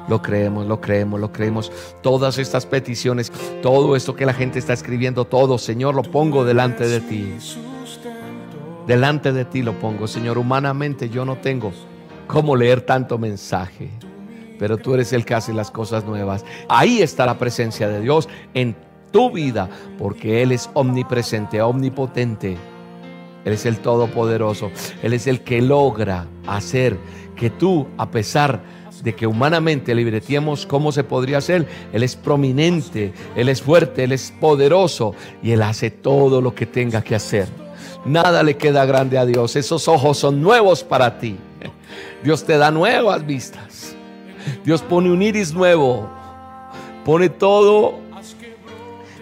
Lo 0.09 0.22
creemos, 0.22 0.68
lo 0.68 0.82
creemos, 0.82 1.22
lo 1.22 1.32
creemos. 1.32 1.72
Todas 2.03 2.38
estas 2.38 2.66
peticiones, 2.66 3.32
todo 3.61 3.95
esto 3.95 4.13
que 4.13 4.26
la 4.26 4.34
gente 4.34 4.59
está 4.59 4.74
escribiendo, 4.74 5.24
todo, 5.24 5.57
Señor, 5.57 5.95
lo 5.95 6.03
pongo 6.03 6.43
delante 6.43 6.86
de 6.86 6.99
ti. 6.99 7.34
Delante 8.86 9.32
de 9.32 9.45
ti 9.45 9.61
lo 9.61 9.72
pongo, 9.80 10.07
Señor. 10.07 10.38
Humanamente 10.38 11.07
yo 11.07 11.24
no 11.24 11.38
tengo 11.38 11.72
cómo 12.28 12.57
leer 12.57 12.82
tanto 12.82 13.18
mensaje. 13.18 13.89
pero 14.59 14.76
tú 14.76 14.93
eres 14.95 15.13
el 15.13 15.24
que 15.24 15.34
hace 15.34 15.53
las 15.53 15.72
cosas 15.72 16.03
nuevas. 16.03 16.43
Ahí 16.68 17.01
está 17.01 17.26
la 17.26 17.38
presencia 17.38 17.88
de 17.88 18.01
Dios 18.01 18.28
en 18.53 18.76
tu 19.16 19.32
vida, 19.32 19.70
porque 19.97 20.43
Él 20.43 20.51
es 20.51 20.70
omnipresente, 20.74 21.61
omnipotente. 21.61 22.57
Él 23.45 23.53
es 23.53 23.66
el 23.66 23.78
Todopoderoso. 23.78 24.72
Él 25.01 25.13
es 25.13 25.26
el 25.28 25.39
que 25.39 25.61
logra 25.61 26.28
hacer 26.45 26.97
que 27.38 27.49
tú, 27.49 27.88
a 27.97 28.11
pesar 28.11 28.59
de 29.01 29.16
que 29.16 29.26
humanamente 29.26 29.95
libretemos 29.95 30.66
cómo 30.66 30.91
se 30.91 31.05
podría 31.05 31.38
hacer, 31.38 31.66
Él 31.93 32.03
es 32.03 32.18
prominente, 32.18 33.13
Él 33.38 33.47
es 33.47 33.61
fuerte, 33.61 34.03
Él 34.03 34.11
es 34.11 34.34
poderoso 34.38 35.16
y 35.41 35.51
Él 35.51 35.61
hace 35.61 35.91
todo 35.91 36.41
lo 36.41 36.53
que 36.53 36.66
tenga 36.66 37.01
que 37.01 37.16
hacer. 37.16 37.47
Nada 38.03 38.43
le 38.43 38.57
queda 38.57 38.86
grande 38.86 39.18
a 39.18 39.26
Dios. 39.26 39.55
Esos 39.55 39.88
ojos 39.88 40.18
son 40.18 40.41
nuevos 40.41 40.84
para 40.84 41.20
ti. 41.20 41.38
Dios 42.22 42.43
te 42.43 42.57
da 42.57 42.70
nuevas 42.70 43.26
vistas. 43.26 43.95
Dios 44.66 44.82
pone 44.82 45.09
un 45.09 45.22
iris 45.22 45.53
nuevo. 45.53 46.09
Pone 47.05 47.30
todo 47.30 48.03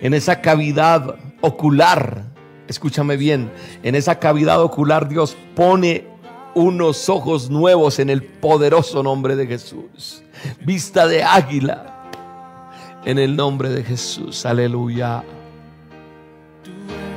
en 0.04 0.14
esa 0.14 0.42
cavidad 0.42 1.16
ocular. 1.42 2.26
Escúchame 2.68 3.18
bien. 3.18 3.52
En 3.84 3.96
esa 3.96 4.20
cavidad 4.20 4.62
ocular 4.62 5.08
Dios 5.08 5.36
pone 5.56 6.06
unos 6.56 7.08
ojos 7.10 7.50
nuevos 7.50 8.00
en 8.00 8.10
el 8.10 8.22
poderoso 8.22 9.02
nombre 9.02 9.38
de 9.38 9.48
Jesús. 9.48 10.22
Vista 10.64 11.08
de 11.08 11.24
águila 11.24 12.10
en 13.06 13.18
el 13.18 13.36
nombre 13.38 13.70
de 13.70 13.82
Jesús. 13.82 14.46
Aleluya. 14.46 15.24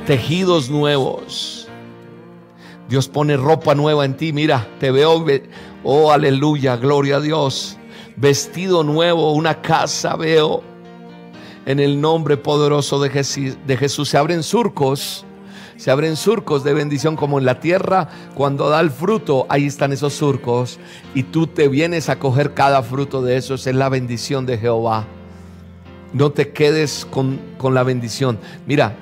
Tejidos 0.05 0.69
nuevos. 0.69 1.67
Dios 2.87 3.09
pone 3.09 3.35
ropa 3.35 3.75
nueva 3.75 4.05
en 4.05 4.15
ti. 4.15 4.31
Mira, 4.31 4.65
te 4.79 4.91
veo. 4.91 5.25
Oh, 5.83 6.09
aleluya, 6.09 6.77
gloria 6.77 7.17
a 7.17 7.19
Dios. 7.19 7.77
Vestido 8.15 8.81
nuevo, 8.85 9.33
una 9.33 9.61
casa 9.61 10.15
veo. 10.15 10.76
En 11.67 11.81
el 11.81 11.99
nombre 11.99 12.37
poderoso 12.37 12.97
de 12.97 13.09
Jesús, 13.09 14.07
se 14.07 14.17
abren 14.17 14.41
surcos 14.41 15.25
se 15.75 15.91
abren 15.91 16.15
surcos 16.15 16.63
de 16.63 16.73
bendición 16.73 17.15
como 17.15 17.37
en 17.37 17.45
la 17.45 17.59
tierra, 17.59 18.07
cuando 18.33 18.67
da 18.69 18.79
el 18.79 18.89
fruto, 18.89 19.45
ahí 19.47 19.67
están 19.67 19.91
esos 19.91 20.13
surcos. 20.13 20.79
Y 21.13 21.21
tú 21.23 21.45
te 21.45 21.67
vienes 21.67 22.09
a 22.09 22.17
coger 22.17 22.55
cada 22.55 22.81
fruto 22.81 23.21
de 23.21 23.37
esos, 23.37 23.67
es 23.67 23.75
la 23.75 23.89
bendición 23.89 24.47
de 24.47 24.57
Jehová. 24.57 25.05
No 26.13 26.31
te 26.31 26.49
quedes 26.49 27.05
con, 27.05 27.39
con 27.59 27.75
la 27.75 27.83
bendición. 27.83 28.39
Mira, 28.65 28.95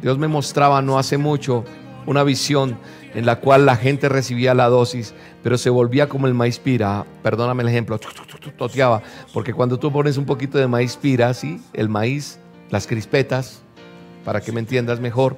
Dios 0.00 0.16
me 0.16 0.28
mostraba 0.28 0.80
no 0.80 0.98
hace 0.98 1.18
mucho 1.18 1.64
una 2.06 2.22
visión 2.22 2.78
en 3.14 3.26
la 3.26 3.40
cual 3.40 3.66
la 3.66 3.76
gente 3.76 4.08
recibía 4.08 4.54
la 4.54 4.68
dosis, 4.68 5.14
pero 5.44 5.58
se 5.58 5.68
volvía 5.68 6.08
como 6.08 6.26
el 6.26 6.32
maíz 6.32 6.58
pira. 6.58 7.04
Perdóname 7.22 7.62
el 7.62 7.68
ejemplo, 7.68 8.00
toteaba, 8.56 9.02
porque 9.34 9.52
cuando 9.52 9.78
tú 9.78 9.92
pones 9.92 10.16
un 10.16 10.24
poquito 10.24 10.56
de 10.56 10.66
maíz 10.66 10.96
pira, 10.96 11.34
¿sí? 11.34 11.60
el 11.74 11.90
maíz, 11.90 12.38
las 12.70 12.86
crispetas, 12.86 13.60
para 14.24 14.40
que 14.40 14.52
me 14.52 14.60
entiendas 14.60 15.00
mejor, 15.00 15.36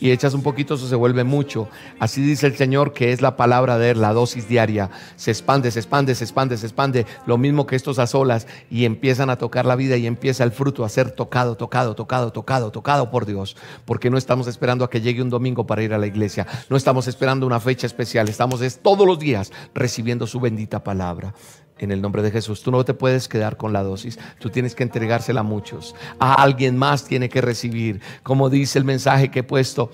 y 0.00 0.10
echas 0.10 0.34
un 0.34 0.42
poquito, 0.42 0.74
eso 0.74 0.88
se 0.88 0.96
vuelve 0.96 1.24
mucho. 1.24 1.68
Así 1.98 2.22
dice 2.22 2.46
el 2.46 2.56
Señor 2.56 2.92
que 2.92 3.12
es 3.12 3.20
la 3.20 3.36
palabra 3.36 3.78
de 3.78 3.90
Él, 3.90 4.00
la 4.00 4.12
dosis 4.12 4.48
diaria. 4.48 4.90
Se 5.16 5.30
expande, 5.30 5.70
se 5.70 5.80
expande, 5.80 6.14
se 6.14 6.24
expande, 6.24 6.56
se 6.56 6.66
expande. 6.66 7.06
Lo 7.26 7.38
mismo 7.38 7.66
que 7.66 7.76
estos 7.76 7.98
a 7.98 8.06
solas 8.06 8.46
y 8.70 8.84
empiezan 8.84 9.30
a 9.30 9.36
tocar 9.36 9.66
la 9.66 9.76
vida 9.76 9.96
y 9.96 10.06
empieza 10.06 10.44
el 10.44 10.52
fruto 10.52 10.84
a 10.84 10.88
ser 10.88 11.10
tocado, 11.10 11.56
tocado, 11.56 11.94
tocado, 11.94 12.32
tocado, 12.32 12.70
tocado 12.70 13.10
por 13.10 13.26
Dios. 13.26 13.56
Porque 13.84 14.10
no 14.10 14.18
estamos 14.18 14.46
esperando 14.46 14.84
a 14.84 14.90
que 14.90 15.00
llegue 15.00 15.22
un 15.22 15.30
domingo 15.30 15.66
para 15.66 15.82
ir 15.82 15.94
a 15.94 15.98
la 15.98 16.06
iglesia. 16.06 16.46
No 16.68 16.76
estamos 16.76 17.06
esperando 17.06 17.46
una 17.46 17.60
fecha 17.60 17.86
especial. 17.86 18.28
Estamos 18.28 18.60
es, 18.60 18.80
todos 18.80 19.06
los 19.06 19.18
días 19.18 19.52
recibiendo 19.74 20.26
su 20.26 20.40
bendita 20.40 20.82
palabra 20.82 21.34
en 21.78 21.90
el 21.90 22.00
nombre 22.00 22.22
de 22.22 22.30
Jesús. 22.30 22.62
Tú 22.62 22.70
no 22.70 22.84
te 22.84 22.94
puedes 22.94 23.28
quedar 23.28 23.56
con 23.56 23.72
la 23.72 23.82
dosis, 23.82 24.18
tú 24.38 24.50
tienes 24.50 24.74
que 24.74 24.82
entregársela 24.82 25.40
a 25.40 25.44
muchos. 25.44 25.94
A 26.18 26.34
alguien 26.34 26.76
más 26.76 27.04
tiene 27.04 27.28
que 27.28 27.40
recibir. 27.40 28.00
Como 28.22 28.50
dice 28.50 28.78
el 28.78 28.84
mensaje 28.84 29.30
que 29.30 29.40
he 29.40 29.44
puesto 29.44 29.90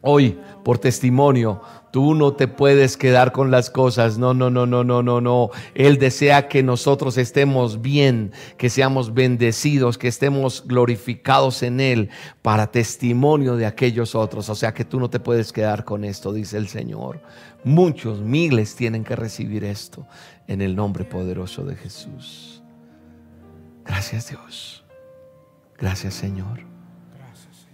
hoy 0.00 0.38
por 0.64 0.78
testimonio, 0.78 1.60
tú 1.90 2.14
no 2.14 2.34
te 2.34 2.46
puedes 2.46 2.96
quedar 2.96 3.32
con 3.32 3.50
las 3.50 3.70
cosas. 3.70 4.18
No, 4.18 4.34
no, 4.34 4.50
no, 4.50 4.66
no, 4.66 4.84
no, 4.84 5.02
no, 5.02 5.20
no. 5.20 5.50
Él 5.74 5.98
desea 5.98 6.48
que 6.48 6.62
nosotros 6.62 7.18
estemos 7.18 7.80
bien, 7.80 8.32
que 8.56 8.70
seamos 8.70 9.14
bendecidos, 9.14 9.98
que 9.98 10.08
estemos 10.08 10.64
glorificados 10.66 11.62
en 11.62 11.80
Él 11.80 12.10
para 12.42 12.70
testimonio 12.70 13.56
de 13.56 13.66
aquellos 13.66 14.14
otros. 14.14 14.48
O 14.48 14.54
sea 14.54 14.74
que 14.74 14.84
tú 14.84 15.00
no 15.00 15.10
te 15.10 15.20
puedes 15.20 15.52
quedar 15.52 15.84
con 15.84 16.04
esto, 16.04 16.32
dice 16.32 16.56
el 16.56 16.68
Señor. 16.68 17.20
Muchos, 17.64 18.20
miles 18.20 18.76
tienen 18.76 19.02
que 19.02 19.16
recibir 19.16 19.64
esto 19.64 20.06
en 20.48 20.60
el 20.60 20.76
nombre 20.76 21.04
poderoso 21.04 21.64
de 21.64 21.76
Jesús. 21.76 22.62
Gracias 23.84 24.30
Dios. 24.30 24.84
Gracias 25.78 26.14
Señor. 26.14 26.60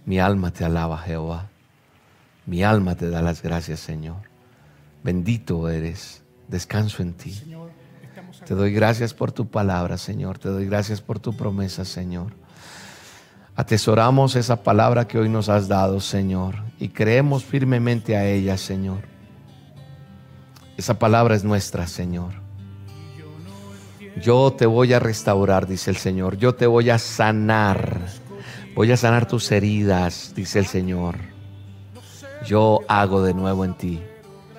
Mi 0.05 0.19
alma 0.19 0.51
te 0.51 0.65
alaba 0.65 0.97
Jehová. 0.99 1.49
Mi 2.45 2.63
alma 2.63 2.95
te 2.95 3.09
da 3.09 3.21
las 3.21 3.41
gracias 3.41 3.79
Señor. 3.79 4.29
Bendito 5.03 5.69
eres. 5.69 6.23
Descanso 6.47 7.01
en 7.01 7.13
ti. 7.13 7.41
Te 8.45 8.53
doy 8.53 8.73
gracias 8.73 9.13
por 9.13 9.31
tu 9.31 9.47
palabra 9.47 9.97
Señor. 9.97 10.39
Te 10.39 10.49
doy 10.49 10.65
gracias 10.65 11.01
por 11.01 11.19
tu 11.19 11.35
promesa 11.35 11.85
Señor. 11.85 12.33
Atesoramos 13.55 14.35
esa 14.35 14.63
palabra 14.63 15.07
que 15.07 15.19
hoy 15.19 15.29
nos 15.29 15.47
has 15.47 15.67
dado 15.67 15.99
Señor 15.99 16.55
y 16.79 16.89
creemos 16.89 17.45
firmemente 17.45 18.17
a 18.17 18.25
ella 18.25 18.57
Señor. 18.57 19.01
Esa 20.75 20.97
palabra 20.97 21.35
es 21.35 21.43
nuestra 21.43 21.87
Señor. 21.87 22.42
Yo 24.21 24.53
te 24.53 24.65
voy 24.65 24.93
a 24.93 24.99
restaurar, 24.99 25.67
dice 25.67 25.89
el 25.89 25.97
Señor. 25.97 26.37
Yo 26.37 26.53
te 26.53 26.67
voy 26.67 26.89
a 26.89 26.99
sanar. 26.99 28.01
Voy 28.75 28.91
a 28.91 28.97
sanar 28.97 29.27
tus 29.27 29.51
heridas, 29.51 30.33
dice 30.35 30.59
el 30.59 30.67
Señor. 30.67 31.15
Yo 32.45 32.81
hago 32.87 33.23
de 33.23 33.33
nuevo 33.33 33.65
en 33.65 33.75
ti, 33.75 34.01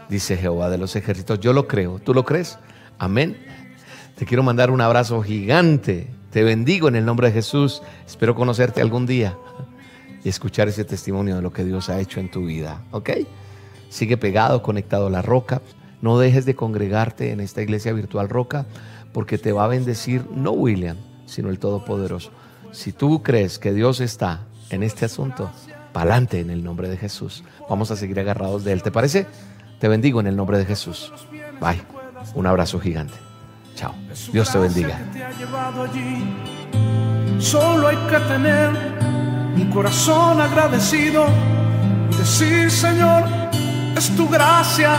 dice 0.08 0.36
Jehová 0.36 0.70
de 0.70 0.78
los 0.78 0.96
ejércitos. 0.96 1.40
Yo 1.40 1.52
lo 1.52 1.68
creo. 1.68 1.98
¿Tú 1.98 2.14
lo 2.14 2.24
crees? 2.24 2.58
Amén. 2.98 3.36
Te 4.16 4.26
quiero 4.26 4.42
mandar 4.42 4.70
un 4.70 4.80
abrazo 4.80 5.22
gigante. 5.22 6.08
Te 6.30 6.42
bendigo 6.42 6.88
en 6.88 6.96
el 6.96 7.04
nombre 7.04 7.28
de 7.28 7.34
Jesús. 7.34 7.82
Espero 8.06 8.34
conocerte 8.34 8.80
algún 8.80 9.06
día 9.06 9.36
y 10.24 10.28
escuchar 10.28 10.68
ese 10.68 10.84
testimonio 10.84 11.36
de 11.36 11.42
lo 11.42 11.52
que 11.52 11.64
Dios 11.64 11.88
ha 11.90 12.00
hecho 12.00 12.18
en 12.18 12.30
tu 12.30 12.46
vida. 12.46 12.82
¿Ok? 12.90 13.10
Sigue 13.88 14.16
pegado, 14.16 14.62
conectado 14.62 15.06
a 15.06 15.10
la 15.10 15.22
roca. 15.22 15.62
No 16.02 16.18
dejes 16.18 16.44
de 16.44 16.56
congregarte 16.56 17.30
en 17.30 17.40
esta 17.40 17.62
iglesia 17.62 17.92
virtual 17.92 18.28
roca 18.28 18.66
porque 19.14 19.38
te 19.38 19.52
va 19.52 19.64
a 19.64 19.68
bendecir 19.68 20.26
no 20.34 20.50
William, 20.50 20.98
sino 21.24 21.48
el 21.48 21.58
Todopoderoso. 21.58 22.30
Si 22.72 22.92
tú 22.92 23.22
crees 23.22 23.58
que 23.58 23.72
Dios 23.72 24.00
está 24.00 24.40
en 24.70 24.82
este 24.82 25.06
asunto, 25.06 25.50
pa'lante 25.92 26.40
en 26.40 26.50
el 26.50 26.62
nombre 26.62 26.88
de 26.88 26.98
Jesús. 26.98 27.44
Vamos 27.70 27.90
a 27.92 27.96
seguir 27.96 28.18
agarrados 28.18 28.64
de 28.64 28.72
Él. 28.72 28.82
¿Te 28.82 28.90
parece? 28.90 29.26
Te 29.78 29.88
bendigo 29.88 30.20
en 30.20 30.26
el 30.26 30.36
nombre 30.36 30.58
de 30.58 30.66
Jesús. 30.66 31.12
Bye. 31.60 31.80
Un 32.34 32.46
abrazo 32.46 32.80
gigante. 32.80 33.14
Chao. 33.76 33.94
Dios 34.32 34.50
te 34.50 34.58
bendiga. 34.58 34.98
Solo 37.38 37.88
hay 37.88 37.96
que 37.96 38.18
tener 38.18 38.70
un 39.56 39.70
corazón 39.72 40.40
agradecido 40.40 41.26
y 42.10 42.16
decir, 42.16 42.70
Señor, 42.70 43.24
es 43.96 44.10
tu 44.16 44.28
gracia, 44.28 44.96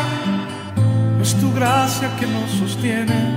es 1.22 1.36
tu 1.36 1.54
gracia 1.54 2.16
que 2.18 2.28
nos 2.28 2.50
sostiene. 2.52 3.35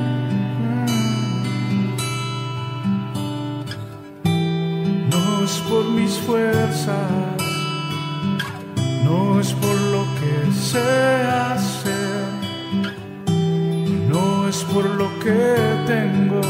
Por 5.79 5.89
mis 5.91 6.19
fuerzas, 6.27 7.09
no 9.05 9.39
es 9.39 9.53
por 9.53 9.77
lo 9.95 10.03
que 10.19 10.53
sé 10.53 10.91
hacer, 11.53 12.25
no 14.09 14.49
es 14.49 14.65
por 14.73 14.85
lo 15.01 15.09
que 15.21 15.57
tengo, 15.87 16.41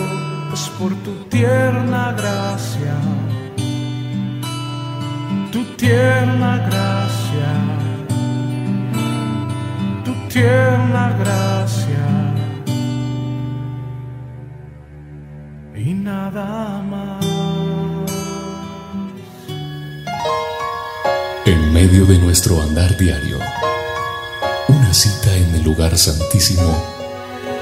es 0.55 0.65
por 0.79 0.95
tu 1.05 1.13
tierna 1.29 2.15
gracia, 2.17 2.97
tu 5.53 5.63
tierna 5.77 6.53
gracia, 6.69 7.51
tu 10.07 10.15
tierna 10.33 11.05
gracia. 11.23 12.05
Y 15.77 15.93
nada 15.93 16.83
más. 16.91 17.08
Medio 21.81 22.07
de 22.07 22.19
nuestro 22.19 22.61
andar 22.61 22.97
diario, 22.97 23.39
una 24.67 24.93
cita 24.93 25.33
en 25.37 25.55
el 25.55 25.63
lugar 25.63 25.97
santísimo 25.97 26.77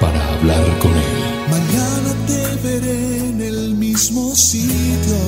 para 0.01 0.19
hablar 0.33 0.65
con 0.79 0.91
Él. 0.93 1.17
Mañana 1.51 2.15
te 2.27 2.67
veré 2.67 3.29
en 3.29 3.43
el 3.43 3.75
mismo 3.75 4.35
sitio, 4.35 5.19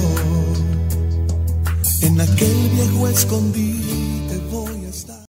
en 2.01 2.19
aquel 2.19 2.71
viejo 2.77 3.09
escondido 3.09 4.08